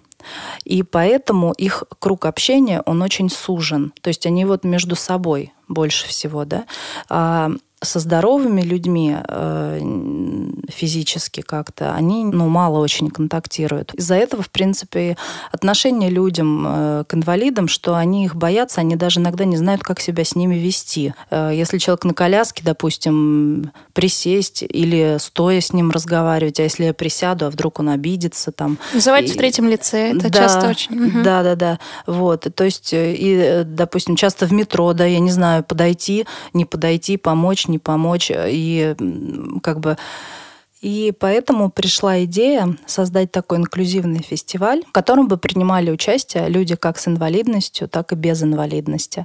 И 0.63 0.83
поэтому 0.83 1.53
их 1.53 1.85
круг 1.97 2.27
общения, 2.27 2.83
он 2.85 3.01
очень 3.01 3.31
сужен. 3.31 3.93
То 4.03 4.09
есть 4.09 4.27
они 4.27 4.45
вот 4.45 4.63
между 4.63 4.95
собой 4.95 5.53
больше 5.67 6.07
всего, 6.07 6.45
да. 6.45 6.65
А 7.09 7.49
со 7.83 7.99
здоровыми 7.99 8.61
людьми 8.61 9.15
э, 9.15 9.79
физически 10.69 11.41
как-то, 11.41 11.93
они 11.93 12.25
ну, 12.25 12.47
мало 12.49 12.79
очень 12.79 13.09
контактируют. 13.09 13.93
Из-за 13.93 14.15
этого, 14.15 14.43
в 14.43 14.49
принципе, 14.49 15.17
отношение 15.51 16.09
людям 16.09 16.65
э, 16.67 17.03
к 17.07 17.13
инвалидам, 17.13 17.67
что 17.67 17.95
они 17.95 18.25
их 18.25 18.35
боятся, 18.35 18.81
они 18.81 18.95
даже 18.95 19.19
иногда 19.19 19.45
не 19.45 19.57
знают, 19.57 19.83
как 19.83 19.99
себя 19.99 20.23
с 20.23 20.35
ними 20.35 20.55
вести. 20.55 21.13
Э, 21.29 21.51
если 21.53 21.77
человек 21.77 22.05
на 22.05 22.13
коляске, 22.13 22.63
допустим, 22.63 23.71
присесть 23.93 24.63
или 24.63 25.17
стоя 25.19 25.61
с 25.61 25.73
ним 25.73 25.91
разговаривать, 25.91 26.59
а 26.59 26.63
если 26.63 26.85
я 26.85 26.93
присяду, 26.93 27.45
а 27.45 27.49
вдруг 27.49 27.79
он 27.79 27.89
обидится 27.89 28.51
там. 28.51 28.77
Называть 28.93 29.29
и... 29.29 29.33
в 29.33 29.37
третьем 29.37 29.67
лице, 29.67 30.11
это 30.11 30.29
да, 30.29 30.39
часто 30.39 30.69
очень. 30.69 31.23
Да, 31.23 31.43
да, 31.43 31.55
да. 31.55 31.79
Вот. 32.07 32.47
То 32.55 32.63
есть, 32.63 32.93
э, 32.93 33.13
и, 33.15 33.63
допустим, 33.65 34.15
часто 34.15 34.45
в 34.45 34.51
метро, 34.51 34.93
да, 34.93 35.05
я 35.05 35.19
не 35.19 35.31
знаю, 35.31 35.63
подойти, 35.63 36.25
не 36.53 36.65
подойти, 36.65 37.17
помочь, 37.17 37.67
не 37.73 37.79
помочь. 37.79 38.31
И 38.33 38.95
как 39.61 39.79
бы 39.79 39.97
и 40.83 41.13
поэтому 41.17 41.71
пришла 41.71 42.25
идея 42.25 42.77
создать 42.85 43.31
такой 43.31 43.59
инклюзивный 43.59 44.21
фестиваль, 44.21 44.83
в 44.85 44.91
котором 44.91 45.29
бы 45.29 45.37
принимали 45.37 45.89
участие 45.89 46.49
люди 46.49 46.75
как 46.75 46.99
с 46.99 47.07
инвалидностью, 47.07 47.87
так 47.87 48.11
и 48.11 48.15
без 48.15 48.43
инвалидности. 48.43 49.23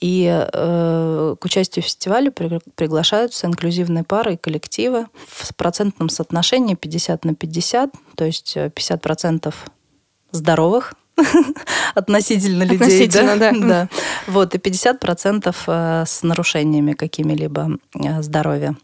И 0.00 0.26
э, 0.28 1.36
к 1.40 1.42
участию 1.42 1.82
в 1.82 1.86
фестивале 1.86 2.30
при, 2.30 2.60
приглашаются 2.74 3.46
инклюзивные 3.46 4.04
пары 4.04 4.34
и 4.34 4.36
коллективы 4.36 5.06
в 5.26 5.54
процентном 5.54 6.10
соотношении 6.10 6.74
50 6.74 7.24
на 7.24 7.34
50, 7.34 7.94
то 8.14 8.24
есть 8.26 8.54
50% 8.58 9.54
здоровых 10.32 10.92
относительно 11.94 12.62
людей. 12.62 12.76
Относительно, 12.76 13.36
да? 13.36 13.52
да. 13.52 13.58
да. 13.60 13.88
Вот, 14.26 14.54
и 14.54 14.58
50% 14.58 15.54
э, 15.66 16.04
с 16.06 16.22
нарушениями 16.22 16.92
какими-либо 16.92 17.78
э, 17.94 18.22
здоровья. 18.22 18.74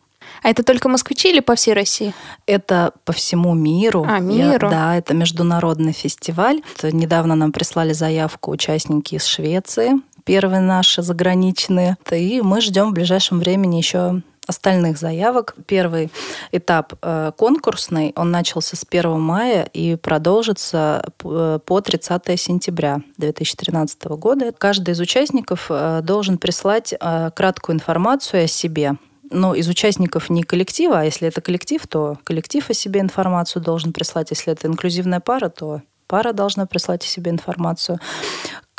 А 0.42 0.50
это 0.50 0.62
только 0.62 0.88
москвичи 0.88 1.30
или 1.30 1.40
по 1.40 1.54
всей 1.54 1.74
России? 1.74 2.14
Это 2.46 2.92
по 3.04 3.12
всему 3.12 3.54
миру. 3.54 4.06
А, 4.08 4.18
миру. 4.18 4.68
Я, 4.68 4.70
да, 4.70 4.96
это 4.96 5.14
международный 5.14 5.92
фестиваль. 5.92 6.62
Недавно 6.82 7.34
нам 7.34 7.52
прислали 7.52 7.92
заявку 7.92 8.50
участники 8.50 9.14
из 9.14 9.24
Швеции, 9.24 9.94
первые 10.24 10.60
наши 10.60 11.02
заграничные. 11.02 11.96
И 12.10 12.40
мы 12.42 12.60
ждем 12.60 12.90
в 12.90 12.94
ближайшем 12.94 13.38
времени 13.38 13.76
еще 13.76 14.22
остальных 14.46 14.98
заявок. 14.98 15.54
Первый 15.66 16.10
этап 16.52 16.94
э, 17.02 17.32
конкурсный, 17.36 18.12
он 18.16 18.30
начался 18.30 18.76
с 18.76 18.86
1 18.88 19.20
мая 19.20 19.68
и 19.72 19.96
продолжится 19.96 21.12
э, 21.24 21.58
по 21.64 21.80
30 21.80 22.40
сентября 22.40 23.00
2013 23.18 24.04
года. 24.04 24.52
Каждый 24.52 24.90
из 24.92 25.00
участников 25.00 25.66
э, 25.70 26.00
должен 26.02 26.38
прислать 26.38 26.94
краткую 26.98 27.76
информацию 27.76 28.44
о 28.44 28.46
себе, 28.46 28.96
но 29.30 29.54
из 29.54 29.68
участников 29.68 30.30
не 30.30 30.42
коллектива, 30.42 31.00
а 31.00 31.04
если 31.04 31.28
это 31.28 31.40
коллектив, 31.40 31.84
то 31.86 32.18
коллектив 32.24 32.68
о 32.68 32.74
себе 32.74 33.00
информацию 33.00 33.62
должен 33.62 33.92
прислать. 33.92 34.30
Если 34.30 34.52
это 34.52 34.68
инклюзивная 34.68 35.20
пара, 35.20 35.48
то 35.48 35.82
пара 36.06 36.32
должна 36.32 36.66
прислать 36.66 37.04
о 37.04 37.08
себе 37.08 37.30
информацию. 37.30 37.98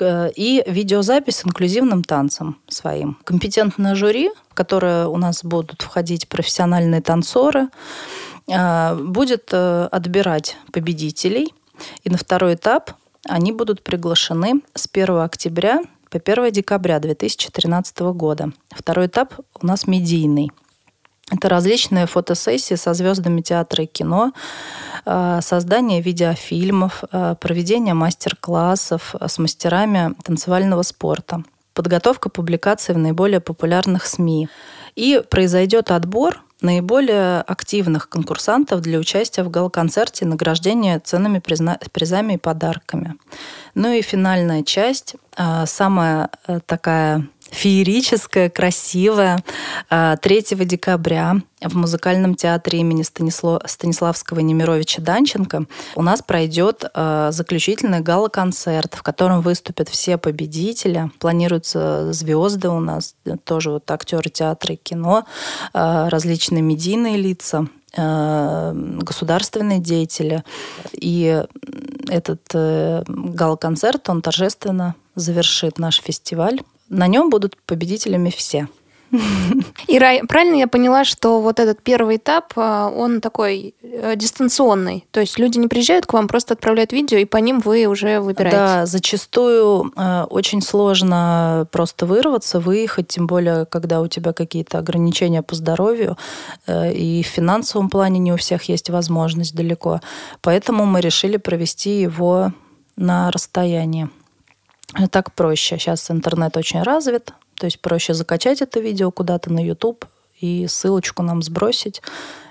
И 0.02 0.64
видеозапись 0.68 1.38
с 1.38 1.46
инклюзивным 1.46 2.04
танцем 2.04 2.58
своим. 2.68 3.18
Компетентное 3.24 3.96
жюри, 3.96 4.30
в 4.50 4.54
которое 4.54 5.08
у 5.08 5.18
нас 5.18 5.44
будут 5.44 5.82
входить 5.82 6.28
профессиональные 6.28 7.02
танцоры, 7.02 7.70
а, 8.50 8.96
будет 8.96 9.50
э, 9.52 9.88
отбирать 9.92 10.58
победителей. 10.72 11.54
И 12.04 12.10
на 12.10 12.18
второй 12.18 12.56
этап 12.56 12.92
они 13.28 13.52
будут 13.52 13.84
приглашены 13.84 14.62
с 14.74 14.88
1 14.92 15.18
октября 15.18 15.82
по 16.10 16.20
1 16.20 16.52
декабря 16.52 17.00
2013 17.00 18.00
года. 18.14 18.52
Второй 18.72 19.08
этап 19.08 19.34
у 19.62 19.66
нас 19.66 19.88
медийный. 19.88 20.52
Это 21.30 21.50
различные 21.50 22.06
фотосессии 22.06 22.76
со 22.76 22.94
звездами 22.94 23.42
театра 23.42 23.84
и 23.84 23.88
кино, 23.88 24.32
э, 25.06 25.40
создание 25.42 26.02
видеофильмов, 26.02 27.04
э, 27.12 27.36
проведение 27.40 27.94
мастер-классов 27.94 29.14
с 29.20 29.38
мастерами 29.38 30.14
танцевального 30.24 30.84
спорта, 30.84 31.44
подготовка 31.74 32.30
публикаций 32.30 32.96
в 32.96 32.98
наиболее 32.98 33.42
популярных 33.42 34.06
СМИ. 34.06 34.48
И 34.96 35.22
произойдет 35.30 35.92
отбор 35.92 36.44
наиболее 36.62 37.42
активных 37.42 38.08
конкурсантов 38.08 38.82
для 38.82 38.98
участия 38.98 39.44
в 39.44 39.50
гал-концерте 39.50 40.24
и 40.26 40.28
награждения 40.28 41.00
ценными 41.00 41.40
призами 41.40 42.34
и 42.34 42.38
подарками. 42.38 43.16
Ну 43.76 43.92
и 43.92 44.02
финальная 44.02 44.64
часть, 44.64 45.16
э, 45.36 45.66
самая 45.66 46.30
такая 46.66 47.28
феерическая, 47.52 48.50
красивая. 48.50 49.44
3 49.90 50.16
декабря 50.66 51.38
в 51.62 51.76
музыкальном 51.76 52.36
театре 52.36 52.80
имени. 52.80 53.04
Станиславского 53.04 54.40
Немировича 54.40 55.02
Данченко 55.02 55.66
у 55.96 56.02
нас 56.02 56.22
пройдет 56.22 56.84
э, 56.94 57.30
заключительный 57.32 58.02
гала-концерт, 58.02 58.94
в 58.96 59.04
котором 59.04 59.42
выступят 59.42 59.90
все 59.90 60.18
победители. 60.18 61.10
Планируются 61.20 62.14
звезды 62.14 62.70
у 62.70 62.80
нас, 62.80 63.16
тоже 63.44 63.72
вот 63.72 63.90
актеры 63.90 64.30
театра 64.30 64.76
и 64.76 64.78
кино, 64.78 65.26
э, 65.74 66.08
различные 66.10 66.62
медийные 66.62 67.18
лица 67.18 67.68
э, 67.96 68.72
государственные 68.74 69.80
деятели. 69.80 70.44
И 70.94 71.44
этот 72.08 72.42
гал-концерт, 72.54 74.10
он 74.10 74.22
торжественно 74.22 74.96
завершит 75.16 75.80
наш 75.80 76.02
фестиваль 76.02 76.62
на 76.90 77.08
нем 77.08 77.30
будут 77.30 77.58
победителями 77.66 78.30
все. 78.30 78.68
Ира, 79.88 80.20
правильно 80.28 80.56
я 80.56 80.68
поняла, 80.68 81.06
что 81.06 81.40
вот 81.42 81.60
этот 81.60 81.82
первый 81.82 82.18
этап, 82.18 82.54
а, 82.56 82.90
он 82.90 83.22
такой 83.22 83.74
э, 83.82 84.16
дистанционный? 84.16 85.06
То 85.12 85.22
есть 85.22 85.40
люди 85.40 85.58
не 85.58 85.68
приезжают 85.68 86.06
к 86.06 86.14
вам, 86.14 86.28
просто 86.28 86.56
отправляют 86.56 86.92
видео, 86.92 87.18
и 87.18 87.26
по 87.26 87.38
ним 87.38 87.60
вы 87.60 87.86
уже 87.86 88.20
выбираете? 88.20 88.58
Да, 88.58 88.86
зачастую 88.86 89.94
э, 89.96 90.24
очень 90.30 90.62
сложно 90.62 91.68
просто 91.72 92.06
вырваться, 92.06 92.60
выехать, 92.60 93.08
тем 93.08 93.28
более, 93.28 93.66
когда 93.66 94.02
у 94.02 94.08
тебя 94.08 94.34
какие-то 94.34 94.78
ограничения 94.80 95.42
по 95.42 95.56
здоровью, 95.56 96.18
э, 96.66 96.94
и 96.94 97.24
в 97.24 97.28
финансовом 97.28 97.90
плане 97.90 98.20
не 98.20 98.34
у 98.34 98.38
всех 98.38 98.64
есть 98.64 98.90
возможность 98.90 99.56
далеко. 99.56 100.02
Поэтому 100.42 100.86
мы 100.86 101.00
решили 101.00 101.38
провести 101.38 102.02
его 102.02 102.52
на 102.98 103.32
расстоянии 103.32 104.10
так 105.12 105.34
проще. 105.34 105.78
Сейчас 105.78 106.10
интернет 106.10 106.58
очень 106.58 106.82
развит, 106.82 107.34
то 107.56 107.66
есть 107.66 107.80
проще 107.80 108.14
закачать 108.14 108.62
это 108.62 108.80
видео 108.80 109.12
куда-то 109.12 109.52
на 109.52 109.64
YouTube 109.64 110.06
и 110.40 110.68
ссылочку 110.68 111.24
нам 111.24 111.42
сбросить 111.42 112.02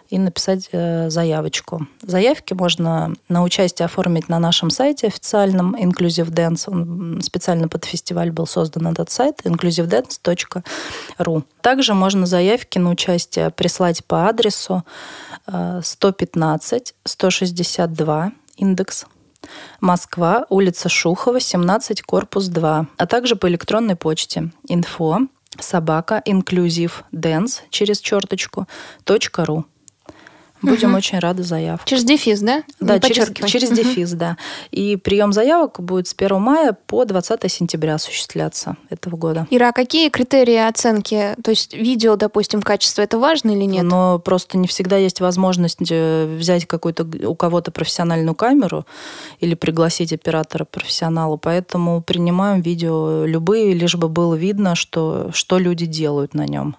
и 0.09 0.19
написать 0.19 0.69
э, 0.73 1.11
заявочку. 1.11 1.87
Заявки 2.03 2.55
можно 2.55 3.13
на 3.29 3.43
участие 3.43 3.87
оформить 3.87 4.29
на 4.29 4.39
нашем 4.39 4.71
сайте 4.71 5.09
официальном 5.09 5.75
Inclusive 5.75 6.31
Dance. 6.31 6.71
Он 6.71 7.21
специально 7.23 7.69
под 7.69 7.85
фестиваль 7.85 8.31
был 8.31 8.47
создан 8.47 8.87
этот 8.87 9.11
сайт 9.11 9.41
inclusivedance.ru. 9.45 11.43
Также 11.61 11.95
можно 11.95 12.27
заявки 12.27 12.79
на 12.79 12.91
участие 12.91 13.51
прислать 13.51 14.05
по 14.05 14.29
адресу 14.29 14.85
115 15.83 16.95
162 17.05 18.33
индекс 18.57 19.07
Москва, 19.81 20.47
улица 20.49 20.89
Шухова, 20.89 21.41
17, 21.41 22.03
корпус 22.03 22.49
2, 22.49 22.87
а 22.97 23.07
также 23.07 23.37
по 23.37 23.49
электронной 23.49 23.97
почте 23.97 24.51
info 24.69 25.29
собака 25.59 26.23
inclusive 26.27 26.93
dance 27.13 27.61
через 27.71 28.01
черточку 28.01 28.67
.ру. 29.07 29.65
Будем 30.63 30.91
угу. 30.91 30.99
очень 30.99 31.19
рады 31.19 31.43
заявке. 31.43 31.85
Через 31.89 32.05
дефис, 32.05 32.41
да? 32.41 32.63
Да, 32.81 32.99
через, 33.01 33.31
через 33.47 33.69
угу. 33.71 33.77
дефис, 33.77 34.13
да. 34.13 34.37
И 34.71 34.97
прием 34.97 35.33
заявок 35.33 35.81
будет 35.81 36.09
с 36.09 36.15
1 36.17 36.41
мая 36.41 36.77
по 36.87 37.05
20 37.05 37.51
сентября 37.51 37.95
осуществляться 37.95 38.77
этого 38.91 39.17
года. 39.17 39.47
Ира, 39.51 39.69
а 39.69 39.73
какие 39.73 40.09
критерии 40.09 40.57
оценки? 40.57 41.37
То 41.43 41.51
есть 41.51 41.75
видео, 41.75 42.17
допустим, 42.17 42.63
качество, 42.63 43.03
это 43.03 43.19
важно 43.19 43.51
или 43.51 43.65
нет? 43.65 43.85
Но 43.85 44.19
просто 44.19 44.59
не 44.59 44.67
всегда 44.67 44.97
есть 44.97 45.21
возможность 45.21 45.79
э, 45.91 46.37
взять 46.39 46.67
какую-то 46.67 47.07
у 47.29 47.35
кого-то 47.35 47.71
профессиональную 47.71 48.35
камеру 48.35 48.87
или 49.41 49.55
пригласить 49.55 50.13
оператора 50.13 50.65
профессионала, 50.65 51.37
поэтому 51.37 52.03
принимаем 52.03 52.61
видео 52.61 53.25
любые, 53.25 53.75
лишь 53.75 53.97
бы 53.97 54.09
было 54.09 54.35
видно, 54.35 54.75
что, 54.75 55.31
что 55.33 55.59
люди 55.59 55.87
делают 55.87 56.35
на 56.35 56.47
нем 56.47 56.77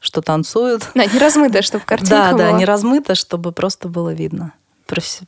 что 0.00 0.22
танцуют. 0.22 0.88
Да, 0.94 1.04
не 1.06 1.18
размыто, 1.18 1.62
чтобы 1.62 1.84
картинка 1.86 2.10
Да, 2.14 2.32
была. 2.32 2.38
да, 2.38 2.52
не 2.52 2.64
размыто, 2.64 3.14
чтобы 3.14 3.52
просто 3.52 3.88
было 3.88 4.12
видно. 4.12 4.52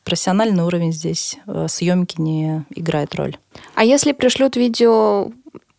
Профессиональный 0.05 0.63
уровень 0.63 0.93
здесь 0.93 1.37
э, 1.47 1.67
съемки 1.69 2.21
не 2.21 2.65
играет 2.71 3.15
роль. 3.17 3.37
А 3.75 3.83
если 3.85 4.13
пришлют 4.13 4.55
видео 4.57 5.33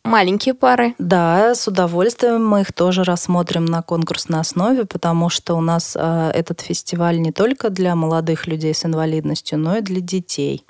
маленькие 0.04 0.54
пары. 0.54 0.96
Да, 0.98 1.54
с 1.56 1.68
удовольствием 1.68 2.46
мы 2.46 2.62
их 2.62 2.74
тоже 2.74 3.04
рассмотрим 3.04 3.66
на 3.66 3.82
конкурсной 3.82 4.40
основе, 4.40 4.86
потому 4.86 5.30
что 5.30 5.56
у 5.56 5.62
нас 5.62 5.96
э, 6.00 6.32
этот 6.34 6.62
фестиваль 6.62 7.20
не 7.20 7.32
только 7.32 7.70
для 7.70 7.96
молодых 7.96 8.48
людей 8.48 8.74
с 8.74 8.86
инвалидностью, 8.86 9.60
но 9.60 9.78
и 9.78 9.82
для 9.82 10.02
детей. 10.02 10.66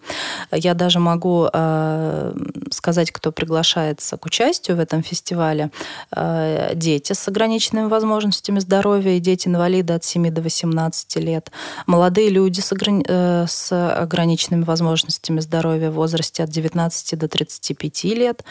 Я 0.51 0.73
даже 0.73 0.99
могу 0.99 1.47
э, 1.51 2.33
сказать, 2.71 3.11
кто 3.11 3.31
приглашается 3.31 4.17
к 4.17 4.25
участию 4.25 4.77
в 4.77 4.79
этом 4.79 5.03
фестивале. 5.03 5.71
Э, 6.15 6.71
дети 6.75 7.13
с 7.13 7.27
ограниченными 7.27 7.87
возможностями 7.87 8.59
здоровья 8.59 9.11
и 9.11 9.19
дети-инвалиды 9.19 9.93
от 9.93 10.03
7 10.03 10.31
до 10.31 10.41
18 10.41 11.15
лет. 11.17 11.51
Молодые 11.85 12.29
люди 12.29 12.59
с, 12.59 12.71
ограни... 12.71 13.05
э, 13.07 13.45
с 13.47 13.71
ограниченными 13.71 14.63
возможностями 14.63 15.39
здоровья 15.39 15.91
в 15.91 15.95
возрасте 15.95 16.43
от 16.43 16.49
19 16.49 17.17
до 17.17 17.27
35 17.27 18.03
лет 18.05 18.43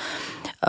Э, 0.60 0.67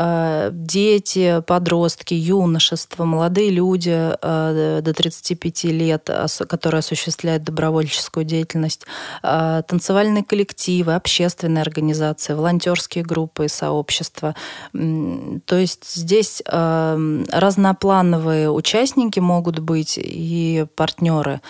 дети, 0.52 1.42
подростки, 1.46 2.14
юношество, 2.14 3.06
молодые 3.06 3.50
люди 3.50 4.12
э, 4.22 4.82
до 4.82 4.94
35 4.94 5.64
лет, 5.66 6.10
которые 6.48 6.80
осуществляют 6.80 7.44
добровольческую 7.44 8.24
деятельность, 8.24 8.86
э, 9.24 9.62
танцевальные 9.68 10.24
коллективы, 10.24 10.96
общественные 10.96 11.62
организации, 11.62 12.34
волонтерские 12.34 13.04
группы 13.04 13.46
и 13.46 13.50
сообщества. 13.50 14.36
То 14.72 15.58
есть 15.58 15.96
здесь 15.96 16.42
разноплановые 16.46 18.52
участники 18.52 19.20
могут 19.20 19.60
быть 19.60 20.00
и 20.02 20.66
партнеры. 20.76 21.42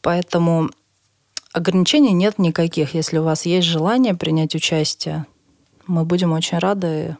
Поэтому 0.00 0.70
ограничений 1.52 2.12
нет 2.12 2.38
никаких. 2.38 2.94
Если 2.94 3.18
у 3.18 3.24
вас 3.24 3.46
есть 3.46 3.66
желание 3.66 4.14
принять 4.14 4.54
участие, 4.54 5.26
мы 5.86 6.04
будем 6.04 6.32
очень 6.32 6.58
рады 6.58 7.16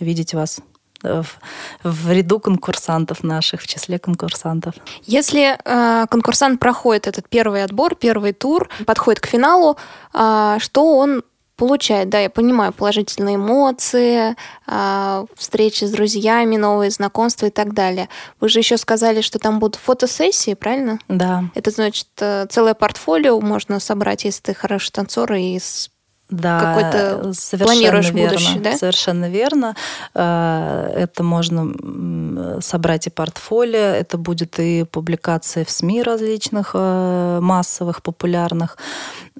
видеть 0.00 0.34
вас 0.34 0.60
э, 1.02 1.22
в, 1.22 1.38
в 1.82 2.12
ряду 2.12 2.40
конкурсантов 2.40 3.22
наших, 3.22 3.62
в 3.62 3.66
числе 3.66 3.98
конкурсантов. 3.98 4.74
Если 5.04 5.56
э, 5.64 6.06
конкурсант 6.08 6.60
проходит 6.60 7.06
этот 7.06 7.28
первый 7.28 7.64
отбор, 7.64 7.94
первый 7.94 8.32
тур, 8.32 8.68
подходит 8.86 9.20
к 9.20 9.26
финалу, 9.26 9.76
э, 10.14 10.56
что 10.60 10.96
он 10.98 11.22
получает, 11.56 12.10
да, 12.10 12.20
я 12.20 12.30
понимаю, 12.30 12.72
положительные 12.72 13.36
эмоции, 13.36 14.36
э, 14.66 15.26
встречи 15.34 15.84
с 15.84 15.90
друзьями, 15.90 16.56
новые 16.56 16.90
знакомства 16.90 17.46
и 17.46 17.50
так 17.50 17.72
далее. 17.72 18.08
Вы 18.40 18.48
же 18.48 18.60
еще 18.60 18.76
сказали, 18.76 19.22
что 19.22 19.38
там 19.38 19.58
будут 19.58 19.76
фотосессии, 19.76 20.54
правильно? 20.54 20.98
Да. 21.08 21.44
Это 21.54 21.70
значит, 21.70 22.08
э, 22.20 22.46
целое 22.50 22.74
портфолио 22.74 23.40
можно 23.40 23.80
собрать, 23.80 24.24
если 24.24 24.42
ты 24.42 24.54
хороший 24.54 24.92
танцор 24.92 25.32
и 25.32 25.58
с 25.58 25.90
да, 26.28 26.74
какой-то 26.74 27.32
планируешь 27.58 28.10
верно, 28.10 28.30
будущее, 28.30 28.60
да? 28.60 28.76
Совершенно 28.76 29.28
верно. 29.28 29.76
Э, 30.14 30.92
это 30.96 31.22
можно 31.22 32.60
собрать 32.60 33.06
и 33.06 33.10
портфолио, 33.10 33.78
это 33.78 34.18
будет 34.18 34.58
и 34.58 34.84
публикации 34.84 35.64
в 35.64 35.70
СМИ 35.70 36.02
различных, 36.02 36.72
э, 36.74 37.38
массовых, 37.40 38.02
популярных. 38.02 38.76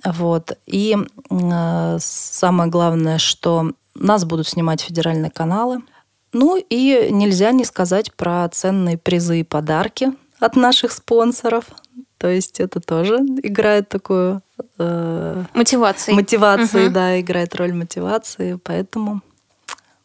Вот. 0.05 0.57
И 0.67 0.97
э, 1.31 1.97
самое 2.01 2.71
главное, 2.71 3.19
что 3.19 3.73
нас 3.95 4.25
будут 4.25 4.47
снимать 4.47 4.83
федеральные 4.83 5.31
каналы. 5.31 5.83
Ну 6.33 6.57
и 6.57 7.09
нельзя 7.11 7.51
не 7.53 7.65
сказать 7.65 8.13
про 8.13 8.49
ценные 8.49 8.99
призы 8.99 9.41
и 9.41 9.45
подарки 9.45 10.13
от 10.39 10.55
наших 10.55 10.93
спонсоров. 10.93 11.65
То 12.19 12.29
есть 12.29 12.61
это 12.61 12.81
тоже 12.81 13.17
играет 13.43 13.89
такую... 13.89 14.43
Э, 14.79 15.45
мотивации. 15.55 16.13
Мотивации, 16.13 16.87
угу. 16.87 16.95
да, 16.95 17.21
играет 17.21 17.55
роль 17.55 17.75
мотивации, 17.75 18.59
поэтому 18.63 19.21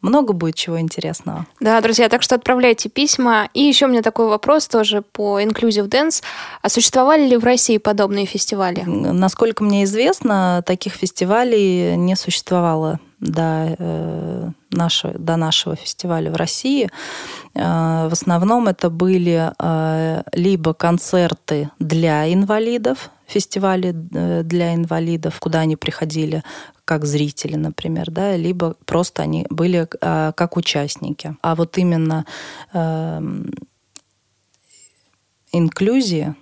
много 0.02 0.32
будет 0.32 0.56
чего 0.56 0.80
интересного. 0.80 1.46
Да, 1.60 1.80
друзья, 1.80 2.08
так 2.08 2.22
что 2.22 2.34
отправляйте 2.34 2.88
письма. 2.88 3.48
И 3.54 3.62
еще 3.62 3.86
у 3.86 3.88
меня 3.88 4.02
такой 4.02 4.26
вопрос 4.26 4.66
тоже 4.66 5.02
по 5.02 5.40
Inclusive 5.40 5.88
Dance. 5.88 6.22
А 6.60 6.68
существовали 6.68 7.26
ли 7.26 7.36
в 7.36 7.44
России 7.44 7.78
подобные 7.78 8.26
фестивали? 8.26 8.82
Насколько 8.84 9.62
мне 9.62 9.84
известно, 9.84 10.62
таких 10.66 10.94
фестивалей 10.94 11.96
не 11.96 12.16
существовало 12.16 12.98
до, 13.22 13.76
э, 13.78 14.50
нашего, 14.70 15.14
до 15.18 15.36
нашего 15.36 15.76
фестиваля 15.76 16.30
в 16.30 16.36
России. 16.36 16.90
Э, 17.54 18.08
в 18.08 18.12
основном 18.12 18.68
это 18.68 18.90
были 18.90 19.52
э, 19.58 20.22
либо 20.32 20.74
концерты 20.74 21.70
для 21.78 22.32
инвалидов, 22.32 23.10
фестивали 23.26 23.92
для 23.92 24.74
инвалидов, 24.74 25.38
куда 25.40 25.60
они 25.60 25.76
приходили 25.76 26.42
как 26.84 27.04
зрители, 27.04 27.54
например, 27.54 28.10
да, 28.10 28.36
либо 28.36 28.74
просто 28.84 29.22
они 29.22 29.46
были 29.48 29.88
как 29.88 30.56
участники. 30.56 31.36
А 31.40 31.54
вот 31.54 31.78
именно 31.78 32.26
э, 32.74 33.20
инклюзия 35.52 36.34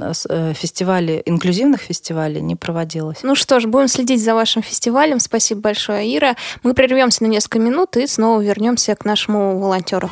Э, 0.00 0.54
фестивале, 0.54 1.22
инклюзивных 1.26 1.82
фестивалей 1.82 2.40
не 2.40 2.56
проводилось. 2.56 3.18
Ну 3.22 3.34
что 3.34 3.60
ж, 3.60 3.66
будем 3.66 3.88
следить 3.88 4.22
за 4.22 4.34
вашим 4.34 4.62
фестивалем. 4.62 5.20
Спасибо 5.20 5.60
большое, 5.60 6.16
Ира. 6.16 6.36
Мы 6.62 6.72
прервемся 6.72 7.24
на 7.24 7.28
несколько 7.28 7.58
минут 7.58 7.96
и 7.96 8.06
снова 8.06 8.40
вернемся 8.40 8.94
к 8.94 9.04
нашему 9.04 9.58
волонтеру. 9.58 10.10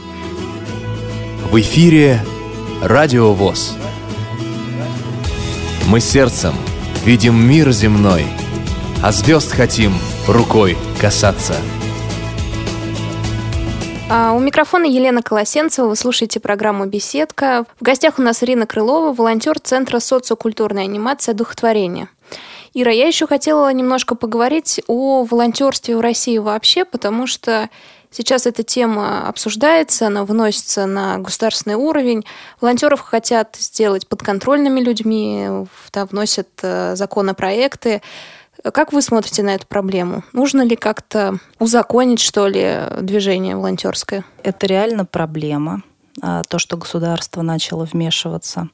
В 1.51 1.59
эфире 1.61 2.21
Радио 2.83 3.33
ВОЗ. 3.33 3.75
Мы 5.87 6.01
сердцем 6.01 6.55
видим 7.05 7.35
мир 7.35 7.73
земной, 7.73 8.27
а 9.03 9.13
звезд 9.13 9.51
хотим 9.51 9.95
рукой 10.29 10.77
касаться. 11.01 11.57
А, 14.13 14.33
у 14.33 14.41
микрофона 14.41 14.87
Елена 14.87 15.23
Колосенцева. 15.23 15.87
Вы 15.87 15.95
слушаете 15.95 16.41
программу 16.41 16.85
«Беседка». 16.85 17.65
В 17.79 17.85
гостях 17.85 18.19
у 18.19 18.23
нас 18.23 18.43
Ирина 18.43 18.67
Крылова, 18.67 19.15
волонтер 19.15 19.61
Центра 19.61 20.01
социокультурной 20.01 20.83
анимации 20.83 21.33
«Духотворение». 21.33 22.09
Ира, 22.75 22.91
я 22.91 23.07
еще 23.07 23.29
хотела 23.29 23.73
немножко 23.73 24.17
поговорить 24.17 24.81
о 24.89 25.23
волонтерстве 25.23 25.97
в 25.97 26.01
России 26.01 26.39
вообще, 26.39 26.85
потому 26.85 27.29
что 27.29 27.71
сейчас 28.11 28.47
эта 28.47 28.65
тема 28.65 29.29
обсуждается, 29.29 30.09
она 30.09 30.25
выносится 30.25 30.87
на 30.87 31.19
государственный 31.19 31.77
уровень. 31.77 32.25
Волонтеров 32.61 33.01
хотят 33.03 33.55
сделать 33.61 34.09
подконтрольными 34.09 34.81
людьми, 34.81 35.47
вносят 35.95 36.49
э, 36.63 36.97
законопроекты. 36.97 38.03
Как 38.63 38.93
вы 38.93 39.03
смотрите 39.03 39.43
на 39.43 39.55
эту 39.55 39.67
проблему? 39.67 40.23
Нужно 40.33 40.63
ли 40.63 40.77
как-то 40.77 41.39
узаконить, 41.59 42.21
что 42.21 42.47
ли, 42.47 42.83
движение 43.01 43.57
волонтерское? 43.57 44.25
Это 44.43 44.67
реально 44.67 45.05
проблема. 45.05 45.83
А, 46.23 46.43
то, 46.43 46.59
что 46.59 46.77
государство 46.77 47.43
начало 47.43 47.85
вмешиваться. 47.91 48.69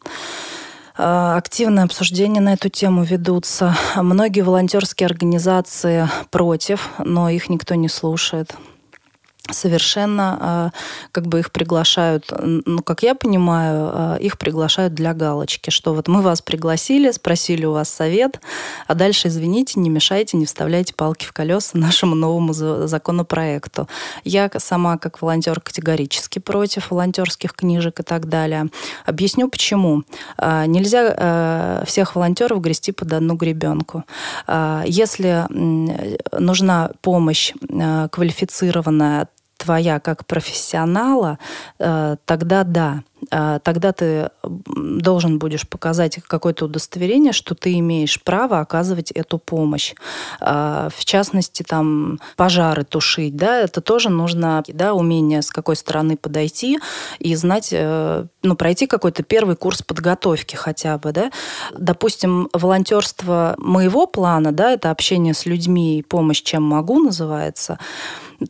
А, 0.97 1.37
активные 1.37 1.85
обсуждения 1.85 2.41
на 2.41 2.55
эту 2.55 2.69
тему 2.69 3.05
ведутся. 3.05 3.77
Многие 3.95 4.41
волонтерские 4.41 5.07
организации 5.07 6.09
против, 6.31 6.91
но 6.99 7.29
их 7.29 7.49
никто 7.49 7.75
не 7.75 7.89
слушает 7.89 8.55
совершенно 9.51 10.39
а, 10.41 10.71
как 11.13 11.27
бы 11.27 11.41
их 11.41 11.53
приглашают, 11.53 12.33
ну, 12.41 12.83
как 12.83 13.03
я 13.03 13.15
понимаю, 13.15 13.91
а, 13.93 14.17
их 14.17 14.39
приглашают 14.39 14.95
для 14.95 15.15
галочки, 15.15 15.71
что 15.71 15.95
вот 15.95 16.09
мы 16.09 16.23
вас 16.23 16.43
пригласили, 16.43 17.11
спросили 17.11 17.65
у 17.65 17.73
вас 17.73 17.89
совет, 17.89 18.41
а 18.87 18.95
дальше, 18.95 19.29
извините, 19.29 19.81
не 19.81 19.91
мешайте, 19.91 20.37
не 20.37 20.47
вставляйте 20.47 20.95
палки 20.95 21.25
в 21.25 21.33
колеса 21.33 21.71
нашему 21.79 22.15
новому 22.15 22.53
законопроекту. 22.53 23.89
Я 24.25 24.51
сама 24.59 24.99
как 24.99 25.23
волонтер 25.23 25.61
категорически 25.61 26.39
против 26.39 26.91
волонтерских 26.91 27.55
книжек 27.55 28.01
и 28.01 28.03
так 28.03 28.29
далее. 28.29 28.67
Объясню 29.05 29.49
почему. 29.49 30.03
А, 30.39 30.67
нельзя 30.67 31.85
всех 31.87 32.17
волонтеров 32.17 32.61
грести 32.61 32.93
под 32.93 33.13
одну 33.13 33.35
гребенку. 33.35 34.05
Если 34.87 35.47
нужна 36.39 36.91
помощь 37.01 37.53
квалифицированная 38.11 39.29
твоя 39.67 39.99
как 39.99 40.25
профессионала, 40.27 41.39
э, 41.79 42.17
тогда 42.25 42.63
да, 42.63 43.03
тогда 43.31 43.93
ты 43.93 44.31
должен 44.43 45.39
будешь 45.39 45.67
показать 45.67 46.19
какое-то 46.27 46.67
удостоверение, 46.67 47.33
что 47.33 47.55
ты 47.55 47.79
имеешь 47.79 48.23
право 48.23 48.61
оказывать 48.61 49.11
эту 49.11 49.39
помощь. 49.39 49.95
Э, 50.41 50.89
в 50.95 51.05
частности, 51.05 51.63
там 51.63 52.21
пожары 52.37 52.85
тушить, 52.85 53.37
да, 53.37 53.61
это 53.61 53.81
тоже 53.81 54.11
нужно, 54.11 54.63
да, 54.69 54.95
умение 54.95 55.43
с 55.43 55.51
какой 55.51 55.77
стороны 55.77 56.17
подойти 56.17 56.79
и 57.19 57.35
знать, 57.35 57.73
ну, 57.73 58.57
пройти 58.57 58.87
какой-то 58.87 59.23
первый 59.23 59.57
курс 59.57 59.83
подготовки 59.83 60.55
хотя 60.55 60.99
бы, 60.99 61.13
да. 61.13 61.31
Допустим, 61.77 62.49
волонтерство 62.53 63.55
моего 63.59 64.07
плана, 64.07 64.53
да, 64.53 64.73
это 64.73 64.91
общение 64.91 65.35
с 65.35 65.47
людьми 65.47 65.99
и 65.99 66.03
помощь, 66.03 66.43
чем 66.43 66.63
могу, 66.63 66.99
называется– 66.99 67.79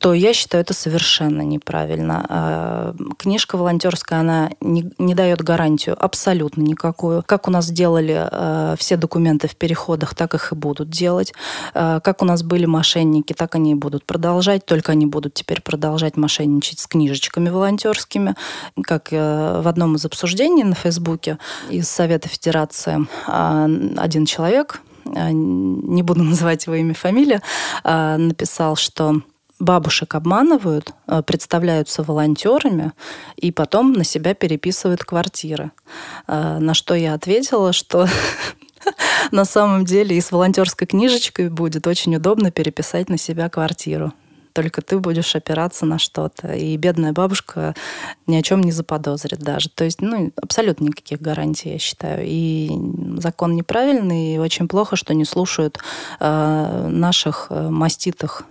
то 0.00 0.14
я 0.14 0.32
считаю 0.32 0.62
это 0.62 0.74
совершенно 0.74 1.42
неправильно. 1.42 2.26
А, 2.28 2.94
книжка 3.18 3.56
волонтерская, 3.56 4.20
она 4.20 4.50
не, 4.60 4.90
не 4.98 5.14
дает 5.14 5.42
гарантию 5.42 5.96
абсолютно 5.98 6.62
никакую. 6.62 7.22
Как 7.26 7.48
у 7.48 7.50
нас 7.50 7.70
делали 7.70 8.28
а, 8.30 8.74
все 8.78 8.96
документы 8.96 9.48
в 9.48 9.56
переходах, 9.56 10.14
так 10.14 10.34
их 10.34 10.52
и 10.52 10.54
будут 10.54 10.90
делать. 10.90 11.32
А, 11.74 12.00
как 12.00 12.22
у 12.22 12.24
нас 12.24 12.42
были 12.42 12.66
мошенники, 12.66 13.32
так 13.32 13.54
они 13.54 13.72
и 13.72 13.74
будут 13.74 14.04
продолжать, 14.04 14.66
только 14.66 14.92
они 14.92 15.06
будут 15.06 15.34
теперь 15.34 15.60
продолжать 15.60 16.16
мошенничать 16.16 16.78
с 16.78 16.86
книжечками 16.86 17.48
волонтерскими. 17.48 18.34
Как 18.82 19.12
э, 19.12 19.60
в 19.62 19.68
одном 19.68 19.96
из 19.96 20.04
обсуждений 20.04 20.64
на 20.64 20.74
Фейсбуке 20.74 21.38
из 21.70 21.88
Совета 21.88 22.28
Федерации 22.28 23.06
один 23.26 24.26
человек, 24.26 24.80
не 25.04 26.02
буду 26.02 26.22
называть 26.24 26.66
его 26.66 26.76
имя, 26.76 26.94
фамилия, 26.94 27.42
написал, 27.84 28.76
что 28.76 29.20
бабушек 29.58 30.14
обманывают, 30.14 30.92
э, 31.06 31.22
представляются 31.22 32.02
волонтерами 32.02 32.92
и 33.36 33.50
потом 33.50 33.92
на 33.92 34.04
себя 34.04 34.34
переписывают 34.34 35.04
квартиры. 35.04 35.72
Э, 36.26 36.58
на 36.58 36.74
что 36.74 36.94
я 36.94 37.14
ответила, 37.14 37.72
что 37.72 38.06
на 39.30 39.44
самом 39.44 39.84
деле 39.84 40.16
и 40.16 40.20
с 40.20 40.32
волонтерской 40.32 40.86
книжечкой 40.86 41.50
будет 41.50 41.86
очень 41.86 42.16
удобно 42.16 42.50
переписать 42.50 43.08
на 43.08 43.18
себя 43.18 43.48
квартиру 43.48 44.12
только 44.56 44.80
ты 44.80 44.98
будешь 44.98 45.36
опираться 45.36 45.84
на 45.84 45.98
что-то. 45.98 46.54
И 46.54 46.78
бедная 46.78 47.12
бабушка 47.12 47.74
ни 48.26 48.36
о 48.36 48.42
чем 48.42 48.62
не 48.62 48.72
заподозрит 48.72 49.40
даже. 49.40 49.68
То 49.68 49.84
есть, 49.84 50.00
ну, 50.00 50.32
абсолютно 50.40 50.84
никаких 50.84 51.20
гарантий, 51.20 51.72
я 51.72 51.78
считаю. 51.78 52.24
И 52.24 52.70
закон 53.18 53.54
неправильный, 53.54 54.34
и 54.34 54.38
очень 54.38 54.66
плохо, 54.66 54.96
что 54.96 55.12
не 55.12 55.26
слушают 55.26 55.78
э, 56.20 56.88
наших 56.90 57.48
э, 57.50 57.68
маститых 57.68 58.44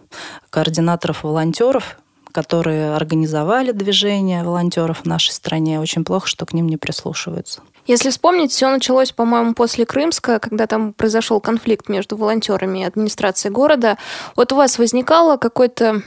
координаторов-волонтеров, 0.52 1.98
которые 2.32 2.94
организовали 2.94 3.72
движение 3.72 4.44
волонтеров 4.44 5.00
в 5.02 5.06
нашей 5.06 5.32
стране. 5.32 5.80
Очень 5.80 6.04
плохо, 6.04 6.28
что 6.28 6.46
к 6.46 6.54
ним 6.54 6.68
не 6.70 6.78
прислушиваются. 6.78 7.62
Если 7.86 8.10
вспомнить, 8.10 8.52
все 8.52 8.70
началось, 8.70 9.12
по-моему, 9.12 9.54
после 9.54 9.86
Крымска, 9.86 10.40
когда 10.40 10.68
там 10.68 10.94
произошел 10.94 11.40
конфликт 11.40 11.88
между 11.90 12.18
волонтерами 12.18 12.80
и 12.80 12.84
администрацией 12.84 13.54
города. 13.54 13.98
Вот 14.36 14.52
у 14.52 14.56
вас 14.56 14.80
возникало 14.80 15.38
какой-то 15.38 16.02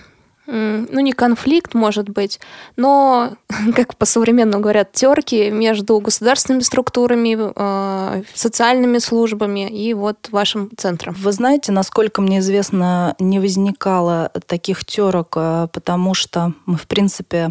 ну, 0.50 1.00
не 1.00 1.12
конфликт, 1.12 1.74
может 1.74 2.08
быть, 2.08 2.40
но, 2.76 3.34
как 3.76 3.96
по-современному 3.96 4.62
говорят, 4.62 4.92
терки 4.92 5.50
между 5.50 6.00
государственными 6.00 6.62
структурами, 6.62 7.36
э, 7.38 8.22
социальными 8.34 8.98
службами 8.98 9.68
и 9.68 9.92
вот 9.92 10.30
вашим 10.30 10.70
центром. 10.76 11.14
Вы 11.18 11.32
знаете, 11.32 11.70
насколько 11.70 12.22
мне 12.22 12.38
известно, 12.38 13.14
не 13.18 13.40
возникало 13.40 14.32
таких 14.46 14.86
терок, 14.86 15.34
э, 15.36 15.68
потому 15.70 16.14
что 16.14 16.54
мы, 16.64 16.78
в 16.78 16.86
принципе, 16.86 17.50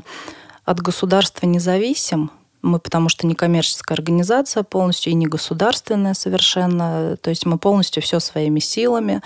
от 0.66 0.82
государства 0.82 1.46
не 1.46 1.60
зависим. 1.60 2.32
Мы 2.62 2.80
потому 2.80 3.10
что 3.10 3.28
не 3.28 3.36
коммерческая 3.36 3.96
организация 3.96 4.64
полностью 4.64 5.12
и 5.12 5.16
не 5.16 5.28
государственная 5.28 6.14
совершенно. 6.14 7.18
То 7.18 7.30
есть 7.30 7.46
мы 7.46 7.58
полностью 7.58 8.02
все 8.04 8.20
своими 8.20 8.60
силами 8.60 9.22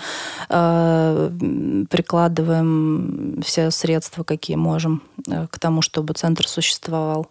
э, 0.48 1.30
прикладываем 1.90 3.42
все 3.44 3.70
средства, 3.70 4.22
какие 4.22 4.56
можем, 4.56 5.02
э, 5.28 5.46
к 5.50 5.58
тому, 5.58 5.82
чтобы 5.82 6.14
центр 6.14 6.46
существовал. 6.46 7.26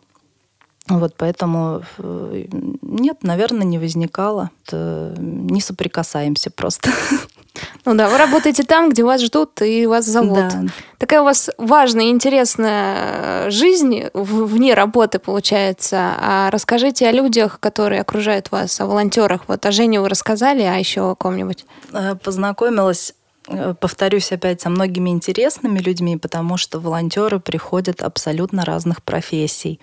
Вот 0.88 1.14
поэтому 1.18 1.84
э, 2.00 2.46
нет, 2.82 3.24
наверное, 3.24 3.66
не 3.66 3.78
возникало. 3.78 4.50
Не 4.72 5.62
соприкасаемся 5.62 6.50
просто. 6.52 6.90
Ну 7.86 7.96
да, 7.96 8.10
вы 8.10 8.18
работаете 8.18 8.64
там, 8.64 8.90
где 8.90 9.04
вас 9.04 9.22
ждут 9.22 9.62
и 9.62 9.86
вас 9.86 10.06
зовут. 10.06 10.48
Да. 10.48 10.64
Такая 10.98 11.22
у 11.22 11.26
вас 11.26 11.50
важная 11.58 12.06
и 12.06 12.10
интересная 12.10 13.50
жизнь 13.50 14.06
вне 14.14 14.74
работы 14.74 15.20
получается. 15.20 16.16
А 16.20 16.50
расскажите 16.52 17.08
о 17.08 17.12
людях, 17.12 17.60
которые 17.60 18.02
окружают 18.02 18.52
вас, 18.52 18.80
о 18.80 18.86
волонтерах. 18.86 19.42
Вот 19.48 19.66
о 19.66 19.72
Жене 19.72 20.00
вы 20.00 20.10
рассказали, 20.10 20.62
а 20.62 20.76
еще 20.76 21.02
о 21.02 21.16
ком-нибудь? 21.16 21.66
Э, 21.92 22.16
познакомилась 22.16 23.14
э, 23.48 23.74
повторюсь 23.80 24.32
опять, 24.32 24.62
со 24.62 24.70
многими 24.70 25.10
интересными 25.10 25.80
людьми, 25.80 26.18
потому 26.18 26.58
что 26.58 26.80
волонтеры 26.80 27.40
приходят 27.40 28.02
абсолютно 28.02 28.64
разных 28.64 29.02
профессий. 29.02 29.80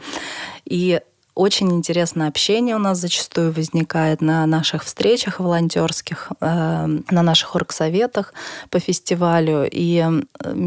И 0.65 1.01
очень 1.39 1.73
интересное 1.73 2.27
общение 2.27 2.75
у 2.75 2.81
нас 2.81 2.99
зачастую 2.99 3.53
возникает 3.53 4.21
на 4.21 4.45
наших 4.45 4.83
встречах 4.83 5.39
волонтерских, 5.39 6.33
э, 6.41 6.87
на 7.11 7.23
наших 7.23 7.55
оргсоветах 7.55 8.35
по 8.71 8.81
фестивалю. 8.81 9.69
И 9.71 10.05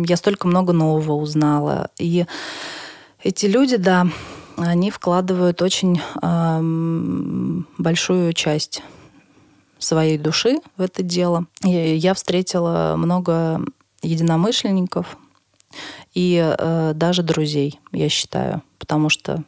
я 0.08 0.16
столько 0.16 0.48
много 0.48 0.72
нового 0.72 1.12
узнала. 1.16 1.90
И 2.00 2.26
эти 3.22 3.48
люди, 3.48 3.76
да, 3.76 4.08
они 4.56 4.92
вкладывают 4.92 5.62
очень 5.62 6.02
эм, 6.22 7.68
большую 7.78 8.32
часть 8.32 8.82
своей 9.78 10.18
души 10.18 10.62
в 10.78 10.82
это 10.82 11.04
дело. 11.04 11.48
И 11.66 11.70
я 11.70 12.14
встретила 12.14 12.96
много 12.98 13.62
единомышленников 14.02 15.18
и 16.14 16.56
э, 16.58 16.92
даже 16.96 17.24
друзей, 17.24 17.80
я 17.92 18.08
считаю, 18.08 18.64
потому 18.80 19.10
что 19.10 19.44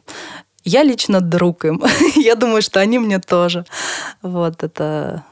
я 0.64 0.82
лично 0.82 1.20
друг 1.20 1.64
им. 1.64 1.82
Я 2.16 2.34
думаю, 2.34 2.62
что 2.62 2.80
они 2.80 2.98
мне 2.98 3.18
тоже. 3.18 3.64
Вот 4.22 4.62
это 4.62 5.24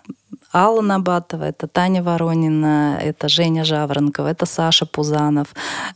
Алла 0.54 0.82
Набатова, 0.82 1.44
это 1.44 1.66
Таня 1.66 2.02
Воронина, 2.02 2.98
это 3.02 3.28
Женя 3.28 3.64
Жаворонкова, 3.64 4.28
это 4.28 4.44
Саша 4.44 4.84
Пузанов. 4.84 5.48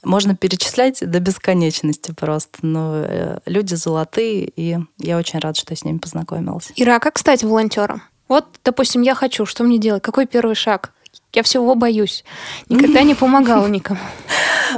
Можно 0.03 0.35
перечислять 0.35 0.99
до 1.09 1.21
бесконечности 1.21 2.13
просто. 2.13 2.59
Но 2.63 2.93
э, 2.97 3.39
люди 3.45 3.75
золотые, 3.75 4.51
и 4.57 4.79
я 4.99 5.19
очень 5.19 5.39
рада, 5.41 5.59
что 5.59 5.73
я 5.73 5.77
с 5.77 5.85
ними 5.85 5.99
познакомилась. 5.99 6.73
Ира, 6.77 6.97
а 6.97 7.01
как 7.01 7.19
стать 7.19 7.45
волонтером? 7.45 8.03
Вот, 8.29 8.47
допустим, 8.65 9.03
я 9.03 9.15
хочу, 9.15 9.45
что 9.45 9.63
мне 9.63 9.79
делать? 9.79 10.03
Какой 10.03 10.27
первый 10.27 10.55
шаг? 10.55 10.93
Я 11.33 11.43
всего 11.43 11.75
боюсь. 11.75 12.25
Никогда 12.71 13.03
не 13.03 13.15
помогала 13.15 13.67
никому. 13.69 14.01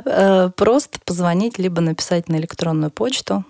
Э, 0.05 0.51
просто 0.57 0.99
позвонить, 1.05 1.59
либо 1.59 1.81
написать 1.81 2.29
на 2.29 2.37
электронную 2.37 2.91
почту 2.91 3.45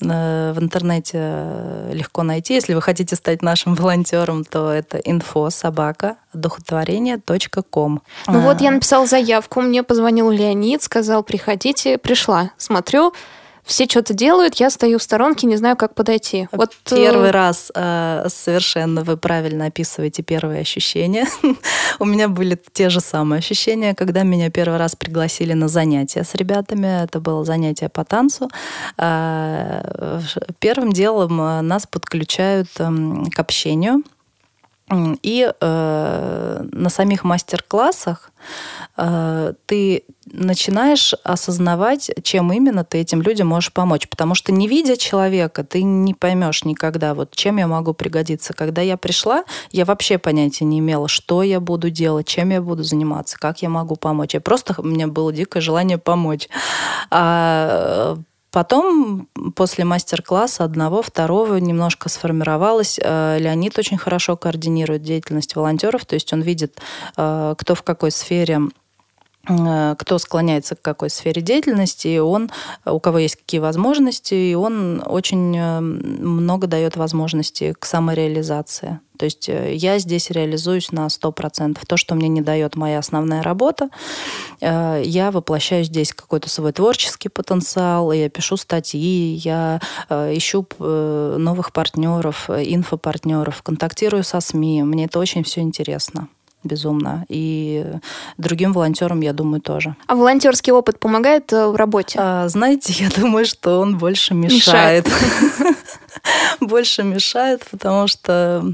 в 0.00 0.56
интернете 0.58 1.18
э, 1.20 1.90
легко 1.92 2.22
найти. 2.22 2.54
Если 2.54 2.74
вы 2.74 2.80
хотите 2.80 3.16
стать 3.16 3.42
нашим 3.42 3.74
волонтером, 3.74 4.44
то 4.44 4.70
это 4.70 4.98
info 4.98 5.50
собака 5.50 6.16
духотворение.ком. 6.32 8.02
Ну 8.28 8.40
вот 8.40 8.60
я 8.60 8.70
написала 8.70 9.06
заявку, 9.06 9.60
мне 9.60 9.82
позвонил 9.82 10.30
Леонид, 10.30 10.82
сказал, 10.82 11.22
приходите, 11.22 11.98
пришла. 11.98 12.50
Смотрю, 12.58 13.12
все 13.68 13.84
что-то 13.84 14.14
делают, 14.14 14.54
я 14.54 14.70
стою 14.70 14.98
в 14.98 15.02
сторонке, 15.02 15.46
не 15.46 15.56
знаю, 15.56 15.76
как 15.76 15.94
подойти. 15.94 16.48
Вот 16.52 16.72
э, 16.90 16.96
первый 16.96 17.30
раз 17.30 17.70
э, 17.74 18.24
совершенно 18.28 19.04
вы 19.04 19.18
правильно 19.18 19.66
описываете 19.66 20.22
первые 20.22 20.62
ощущения. 20.62 21.26
У 21.98 22.06
меня 22.06 22.28
были 22.28 22.58
те 22.72 22.88
же 22.88 23.00
самые 23.00 23.40
ощущения, 23.40 23.94
когда 23.94 24.22
меня 24.22 24.50
первый 24.50 24.78
раз 24.78 24.96
пригласили 24.96 25.52
на 25.52 25.68
занятия 25.68 26.24
с 26.24 26.34
ребятами. 26.34 27.04
Это 27.04 27.20
было 27.20 27.44
занятие 27.44 27.90
по 27.90 28.04
танцу. 28.04 28.48
Э, 28.96 30.20
первым 30.60 30.90
делом 30.90 31.38
э, 31.38 31.60
нас 31.60 31.86
подключают 31.86 32.68
э, 32.78 32.88
к 33.30 33.38
общению. 33.38 34.02
И 35.22 35.52
э, 35.60 36.66
на 36.72 36.88
самих 36.88 37.24
мастер-классах 37.24 38.30
э, 38.96 39.52
ты 39.66 40.04
начинаешь 40.32 41.14
осознавать, 41.24 42.10
чем 42.22 42.52
именно 42.52 42.84
ты 42.84 42.98
этим 42.98 43.22
людям 43.22 43.48
можешь 43.48 43.72
помочь. 43.72 44.08
Потому 44.08 44.34
что 44.34 44.52
не 44.52 44.68
видя 44.68 44.96
человека, 44.96 45.64
ты 45.64 45.82
не 45.82 46.14
поймешь 46.14 46.64
никогда, 46.64 47.14
вот 47.14 47.34
чем 47.34 47.58
я 47.58 47.66
могу 47.66 47.92
пригодиться. 47.92 48.54
Когда 48.54 48.82
я 48.82 48.96
пришла, 48.96 49.44
я 49.72 49.84
вообще 49.84 50.18
понятия 50.18 50.64
не 50.64 50.78
имела, 50.78 51.08
что 51.08 51.42
я 51.42 51.60
буду 51.60 51.90
делать, 51.90 52.26
чем 52.26 52.50
я 52.50 52.62
буду 52.62 52.82
заниматься, 52.82 53.38
как 53.38 53.62
я 53.62 53.68
могу 53.68 53.96
помочь. 53.96 54.34
Я 54.34 54.40
просто, 54.40 54.74
у 54.78 54.84
меня 54.84 55.06
было 55.06 55.32
дикое 55.32 55.60
желание 55.60 55.98
помочь. 55.98 56.48
А 57.10 58.18
Потом, 58.50 59.28
после 59.54 59.84
мастер-класса 59.84 60.64
одного, 60.64 61.02
второго, 61.02 61.56
немножко 61.56 62.08
сформировалось. 62.08 62.98
Э, 63.02 63.38
Леонид 63.38 63.78
очень 63.78 63.98
хорошо 63.98 64.36
координирует 64.36 65.02
деятельность 65.02 65.54
волонтеров, 65.54 66.06
то 66.06 66.14
есть 66.14 66.32
он 66.32 66.40
видит, 66.40 66.80
э, 67.16 67.54
кто 67.58 67.74
в 67.74 67.82
какой 67.82 68.10
сфере 68.10 68.60
кто 69.48 70.18
склоняется 70.18 70.76
к 70.76 70.82
какой 70.82 71.08
сфере 71.10 71.40
деятельности, 71.40 72.08
и 72.08 72.18
он, 72.18 72.50
у 72.84 73.00
кого 73.00 73.18
есть 73.18 73.36
какие 73.36 73.60
возможности, 73.60 74.34
и 74.34 74.54
он 74.54 75.02
очень 75.06 75.56
э, 75.56 75.80
много 75.80 76.66
дает 76.66 76.96
возможностей 76.96 77.72
к 77.72 77.86
самореализации. 77.86 79.00
То 79.18 79.24
есть 79.24 79.48
э, 79.48 79.74
я 79.74 79.98
здесь 79.98 80.30
реализуюсь 80.30 80.92
на 80.92 81.06
100%. 81.06 81.78
То, 81.86 81.96
что 81.96 82.14
мне 82.14 82.28
не 82.28 82.42
дает 82.42 82.76
моя 82.76 82.98
основная 82.98 83.42
работа, 83.42 83.88
я 84.60 85.30
воплощаю 85.32 85.84
здесь 85.84 86.12
какой-то 86.12 86.50
свой 86.50 86.72
творческий 86.72 87.28
потенциал, 87.28 88.12
я 88.12 88.28
пишу 88.28 88.56
статьи, 88.56 89.34
я 89.34 89.80
ищу 90.10 90.66
новых 90.78 91.72
партнеров, 91.72 92.50
инфопартнеров, 92.50 93.62
контактирую 93.62 94.24
со 94.24 94.40
СМИ. 94.40 94.82
Мне 94.82 95.04
это 95.04 95.20
очень 95.20 95.44
все 95.44 95.60
интересно 95.60 96.28
безумно. 96.68 97.24
И 97.28 97.84
другим 98.36 98.72
волонтерам, 98.72 99.20
я 99.20 99.32
думаю, 99.32 99.60
тоже. 99.60 99.96
А 100.06 100.14
волонтерский 100.14 100.72
опыт 100.72 101.00
помогает 101.00 101.52
э, 101.52 101.66
в 101.66 101.76
работе? 101.76 102.18
А, 102.20 102.48
знаете, 102.48 102.92
я 102.98 103.10
думаю, 103.10 103.46
что 103.46 103.80
он 103.80 103.98
больше 103.98 104.34
мешает. 104.34 105.08
Больше 106.60 107.02
мешает, 107.02 107.64
потому 107.70 108.08
что 108.08 108.64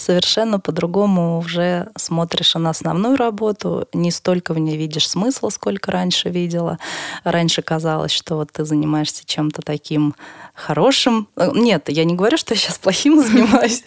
совершенно 0.00 0.58
по-другому 0.58 1.38
уже 1.38 1.88
смотришь 1.96 2.54
на 2.54 2.70
основную 2.70 3.16
работу, 3.16 3.86
не 3.92 4.10
столько 4.10 4.54
в 4.54 4.58
ней 4.58 4.76
видишь 4.76 5.08
смысла, 5.08 5.50
сколько 5.50 5.92
раньше 5.92 6.30
видела. 6.30 6.78
Раньше 7.22 7.62
казалось, 7.62 8.10
что 8.10 8.36
вот 8.36 8.50
ты 8.52 8.64
занимаешься 8.64 9.24
чем-то 9.24 9.62
таким 9.62 10.14
хорошим. 10.54 11.28
Нет, 11.36 11.88
я 11.88 12.04
не 12.04 12.14
говорю, 12.14 12.36
что 12.36 12.54
я 12.54 12.60
сейчас 12.60 12.78
плохим 12.78 13.22
занимаюсь, 13.22 13.84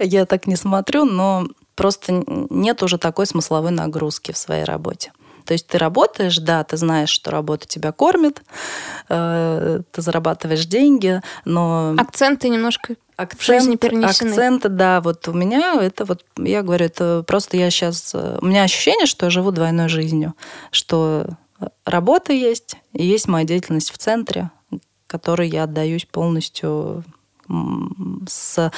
я 0.00 0.24
так 0.24 0.46
не 0.46 0.56
смотрю, 0.56 1.04
но 1.04 1.46
просто 1.76 2.24
нет 2.26 2.82
уже 2.82 2.98
такой 2.98 3.26
смысловой 3.26 3.70
нагрузки 3.70 4.32
в 4.32 4.38
своей 4.38 4.64
работе. 4.64 5.12
То 5.44 5.52
есть 5.52 5.68
ты 5.68 5.78
работаешь, 5.78 6.38
да, 6.38 6.64
ты 6.64 6.76
знаешь, 6.76 7.08
что 7.08 7.30
работа 7.30 7.68
тебя 7.68 7.92
кормит, 7.92 8.42
э, 9.08 9.80
ты 9.92 10.02
зарабатываешь 10.02 10.66
деньги, 10.66 11.22
но... 11.44 11.94
Акценты 11.96 12.48
немножко 12.48 12.96
акцент, 13.16 13.80
перенесены. 13.80 14.30
Акценты, 14.30 14.68
да, 14.68 15.00
вот 15.00 15.28
у 15.28 15.32
меня 15.32 15.80
это 15.80 16.04
вот, 16.04 16.24
я 16.36 16.62
говорю, 16.62 16.86
это 16.86 17.22
просто 17.24 17.56
я 17.56 17.70
сейчас... 17.70 18.12
У 18.14 18.44
меня 18.44 18.64
ощущение, 18.64 19.06
что 19.06 19.26
я 19.26 19.30
живу 19.30 19.52
двойной 19.52 19.88
жизнью, 19.88 20.34
что 20.72 21.26
работа 21.84 22.32
есть, 22.32 22.76
и 22.92 23.06
есть 23.06 23.28
моя 23.28 23.46
деятельность 23.46 23.92
в 23.92 23.98
центре, 23.98 24.50
которой 25.06 25.48
я 25.48 25.62
отдаюсь 25.64 26.06
полностью 26.06 27.04
с 28.28 28.72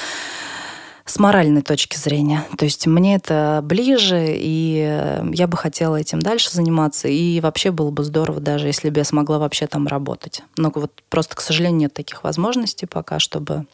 с 1.09 1.17
моральной 1.17 1.63
точки 1.63 1.97
зрения. 1.97 2.45
То 2.55 2.65
есть 2.65 2.85
мне 2.85 3.15
это 3.15 3.61
ближе, 3.63 4.27
и 4.29 4.85
э, 4.87 5.23
я 5.33 5.47
бы 5.47 5.57
хотела 5.57 5.95
этим 5.95 6.19
дальше 6.19 6.51
заниматься. 6.51 7.07
И 7.07 7.39
вообще 7.41 7.71
было 7.71 7.89
бы 7.89 8.03
здорово, 8.03 8.39
даже 8.39 8.67
если 8.67 8.91
бы 8.91 8.99
я 8.99 9.03
смогла 9.03 9.39
вообще 9.39 9.65
там 9.65 9.87
работать. 9.87 10.43
Но 10.55 10.71
вот 10.73 10.91
просто, 11.09 11.35
к 11.35 11.41
сожалению, 11.41 11.79
нет 11.79 11.93
таких 11.95 12.23
возможностей 12.23 12.85
пока, 12.85 13.17
чтобы 13.17 13.65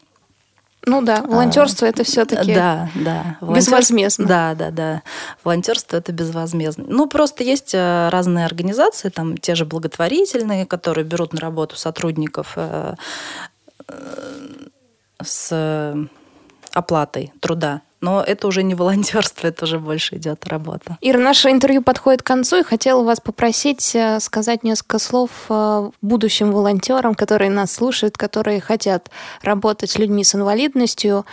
ну 0.86 1.02
да, 1.02 1.20
волонтерство 1.22 1.86
а, 1.86 1.90
это 1.90 2.04
все-таки 2.04 2.54
да, 2.54 2.90
да, 2.94 3.36
безвозмездно. 3.42 4.26
Да, 4.26 4.54
да, 4.54 4.70
да. 4.70 5.02
Волонтерство 5.42 5.96
это 5.96 6.12
безвозмездно. 6.12 6.84
Ну, 6.88 7.08
просто 7.08 7.42
есть 7.42 7.74
э, 7.74 8.08
разные 8.08 8.46
организации, 8.46 9.08
там 9.08 9.36
те 9.36 9.56
же 9.56 9.66
благотворительные, 9.66 10.64
которые 10.64 11.04
берут 11.04 11.32
на 11.32 11.40
работу 11.40 11.76
сотрудников 11.76 12.52
э, 12.54 12.94
с 15.22 16.08
оплатой 16.76 17.32
труда. 17.40 17.80
но 18.02 18.22
это 18.22 18.46
уже 18.46 18.62
не 18.62 18.74
волонтерство, 18.74 19.48
это 19.48 19.64
уже 19.64 19.78
больше 19.78 20.16
идет 20.16 20.46
работа. 20.46 20.98
Ира, 21.00 21.18
наше 21.18 21.50
интервью 21.50 21.82
подходит 21.82 22.22
к 22.22 22.26
концу, 22.26 22.60
и 22.60 22.62
хотела 22.62 23.02
вас 23.02 23.20
попросить 23.20 23.94
э, 23.94 24.20
сказать 24.20 24.62
несколько 24.62 24.98
слов 24.98 25.30
э, 25.48 25.90
будущим 26.02 26.52
волонтерам, 26.52 27.14
которые 27.14 27.50
нас 27.50 27.72
слушают, 27.72 28.18
которые 28.18 28.60
хотят 28.60 29.10
работать 29.42 29.90
с 29.90 29.98
людьми 29.98 30.22
с 30.22 30.34
инвалидностью. 30.34 31.24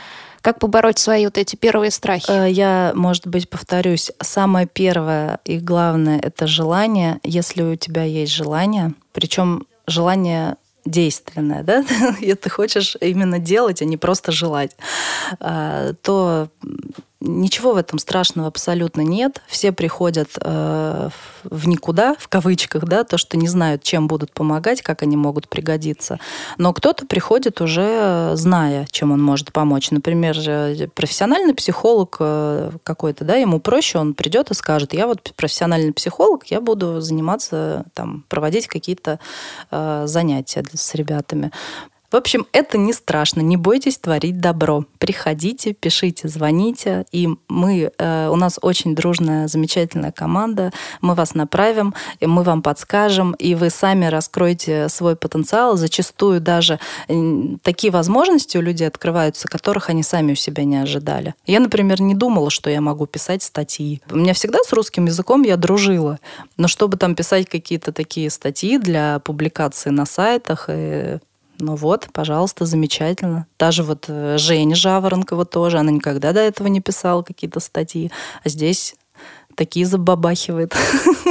Как 0.42 0.60
побороть 0.60 1.00
свои 1.00 1.26
вот 1.26 1.38
эти 1.38 1.56
первые 1.58 1.92
страхи? 1.92 2.32
Э, 2.32 2.50
я, 2.50 2.94
может 2.96 3.28
быть, 3.28 3.50
повторюсь. 3.50 4.12
Самое 4.22 4.66
первое 4.66 5.40
и 5.46 5.60
главное– 5.60 6.20
это 6.24 6.48
желание. 6.48 7.20
Если 7.24 7.62
у 7.62 7.76
тебя 7.76 8.04
есть 8.04 8.32
желание, 8.32 8.94
причем 9.12 9.68
желание 9.86 10.56
действенное, 10.86 11.64
да, 11.64 11.86
и 12.22 12.34
ты 12.34 12.50
хочешь 12.50 12.98
именно 13.00 13.40
делать, 13.40 13.82
а 13.82 13.86
не 13.86 13.98
просто 13.98 14.32
желать, 14.32 14.76
а, 15.40 15.94
то 16.02 16.50
Ничего 17.26 17.72
в 17.72 17.78
этом 17.78 18.00
страшного 18.00 18.50
абсолютно 18.50 19.00
нет. 19.00 19.42
Все 19.48 19.72
приходят 19.72 20.28
э, 20.42 21.10
в 21.46 21.68
никуда, 21.70 22.16
в 22.20 22.28
кавычках, 22.28 22.84
да, 22.84 23.06
то, 23.06 23.18
что 23.18 23.38
не 23.38 23.48
знают, 23.48 23.82
чем 23.82 24.08
будут 24.08 24.34
помогать, 24.34 24.82
как 24.82 25.04
они 25.04 25.16
могут 25.16 25.48
пригодиться. 25.48 26.20
Но 26.58 26.74
кто-то 26.74 27.08
приходит 27.08 27.62
уже 27.62 28.32
зная, 28.34 28.88
чем 28.92 29.12
он 29.12 29.24
может 29.24 29.54
помочь. 29.54 29.90
Например, 29.92 30.36
профессиональный 30.96 31.54
психолог 31.54 32.18
э, 32.20 32.72
какой-то, 32.84 33.24
да, 33.24 33.36
ему 33.36 33.62
проще, 33.62 34.00
он 34.00 34.16
придет 34.16 34.52
и 34.52 34.54
скажет, 34.54 34.94
я 34.94 35.08
вот 35.08 35.32
профессиональный 35.38 35.94
психолог, 35.94 36.48
я 36.48 36.60
буду 36.60 37.00
заниматься, 37.00 37.86
там, 37.94 38.26
проводить 38.28 38.68
какие-то 38.68 39.22
э, 39.72 40.04
занятия 40.08 40.66
с 40.74 40.94
ребятами. 40.94 41.52
В 42.14 42.16
общем, 42.16 42.46
это 42.52 42.78
не 42.78 42.94
страшно, 42.94 43.42
не 43.42 43.58
бойтесь 43.58 43.98
творить 43.98 44.40
добро. 44.40 44.86
Приходите, 45.00 45.74
пишите, 45.74 46.28
звоните, 46.28 47.08
и 47.12 47.28
мы, 47.50 47.92
э, 47.98 48.30
у 48.30 48.36
нас 48.36 48.60
очень 48.62 48.94
дружная, 48.94 49.48
замечательная 49.48 50.12
команда, 50.12 50.72
мы 51.02 51.16
вас 51.16 51.34
направим, 51.34 51.96
и 52.20 52.28
мы 52.28 52.44
вам 52.44 52.62
подскажем, 52.62 53.32
и 53.32 53.56
вы 53.56 53.72
сами 53.72 54.06
раскроете 54.06 54.90
свой 54.90 55.16
потенциал. 55.16 55.76
Зачастую 55.76 56.40
даже 56.40 56.80
такие 57.64 57.90
возможности 57.90 58.58
у 58.58 58.62
людей 58.62 58.88
открываются, 58.88 59.48
которых 59.48 59.90
они 59.90 60.04
сами 60.04 60.34
у 60.34 60.36
себя 60.36 60.66
не 60.66 60.78
ожидали. 60.78 61.34
Я, 61.48 61.60
например, 61.60 62.00
не 62.00 62.14
думала, 62.14 62.52
что 62.52 62.70
я 62.70 62.80
могу 62.80 63.08
писать 63.08 63.42
статьи. 63.42 64.04
У 64.12 64.18
меня 64.18 64.36
всегда 64.36 64.60
с 64.64 64.72
русским 64.72 65.06
языком 65.06 65.42
я 65.42 65.58
дружила, 65.58 66.20
но 66.58 66.68
чтобы 66.68 66.98
там 66.98 67.16
писать 67.16 67.50
какие-то 67.50 67.92
такие 67.92 68.30
статьи 68.30 68.78
для 68.78 69.18
публикации 69.18 69.90
на 69.90 70.06
сайтах 70.06 70.70
и 70.70 71.18
ну 71.64 71.76
вот, 71.76 72.08
пожалуйста, 72.12 72.66
замечательно. 72.66 73.48
Даже 73.58 73.84
вот 73.84 74.06
э, 74.08 74.38
Женя 74.38 74.76
Жаворонкова 74.76 75.46
тоже, 75.46 75.78
она 75.78 75.92
никогда 75.92 76.34
до 76.34 76.42
этого 76.42 76.68
не 76.68 76.82
писала 76.82 77.24
какие-то 77.24 77.60
статьи, 77.60 78.12
а 78.44 78.50
здесь 78.50 78.96
такие 79.56 79.86
забабахивает. 79.86 80.76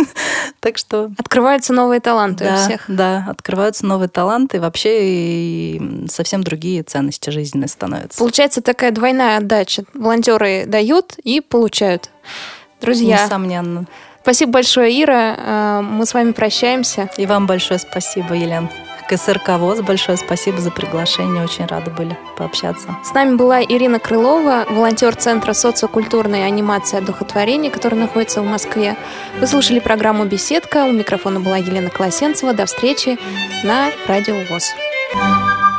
так 0.61 0.79
что... 0.79 1.11
Открываются 1.19 1.73
новые 1.73 2.01
таланты 2.01 2.45
да, 2.45 2.55
у 2.55 2.57
всех. 2.57 2.85
Да, 2.89 3.27
открываются 3.29 3.85
новые 3.85 4.09
таланты, 4.09 4.61
вообще 4.61 4.99
и 5.03 6.07
совсем 6.09 6.43
другие 6.43 6.83
ценности 6.83 7.31
жизненные 7.31 7.69
становятся. 7.69 8.19
Получается 8.19 8.63
такая 8.63 8.91
двойная 8.91 9.39
отдача. 9.39 9.85
Волонтеры 9.95 10.65
дают 10.67 11.19
и 11.23 11.41
получают. 11.41 12.11
Друзья. 12.81 13.25
Несомненно. 13.25 13.87
Спасибо 14.23 14.53
большое, 14.53 15.03
Ира. 15.03 15.37
Э, 15.37 15.81
мы 15.83 16.07
с 16.07 16.15
вами 16.15 16.33
прощаемся. 16.33 17.11
И 17.17 17.27
вам 17.27 17.47
большое 17.47 17.79
спасибо, 17.79 18.35
Елена. 18.35 18.71
КСРК 19.09 19.59
ВОЗ. 19.59 19.81
Большое 19.81 20.17
спасибо 20.17 20.59
за 20.59 20.71
приглашение. 20.71 21.43
Очень 21.43 21.67
рада 21.67 21.91
были 21.91 22.17
пообщаться. 22.37 22.97
С 23.05 23.13
нами 23.13 23.37
была 23.37 23.63
Ирина 23.63 23.99
Крылова, 23.99 24.65
волонтер 24.69 25.15
Центра 25.17 25.53
социокультурной 25.53 26.47
анимации 26.47 26.99
одухотворения, 26.99 27.71
который 27.71 27.99
находится 27.99 28.43
в 28.43 28.47
Москве. 28.47 28.97
Вы 29.41 29.47
слушали 29.47 29.81
программу 29.81 30.25
«Беседка». 30.25 30.85
У 30.85 30.93
микрофона 30.93 31.41
была 31.41 31.57
Елена 31.57 31.91
Колосенцева. 31.91 32.53
До 32.53 32.67
встречи 32.67 33.19
на 33.65 33.91
Радио 34.07 34.35
ВОЗ. 34.51 34.73
thank 35.15 35.61
you 35.61 35.72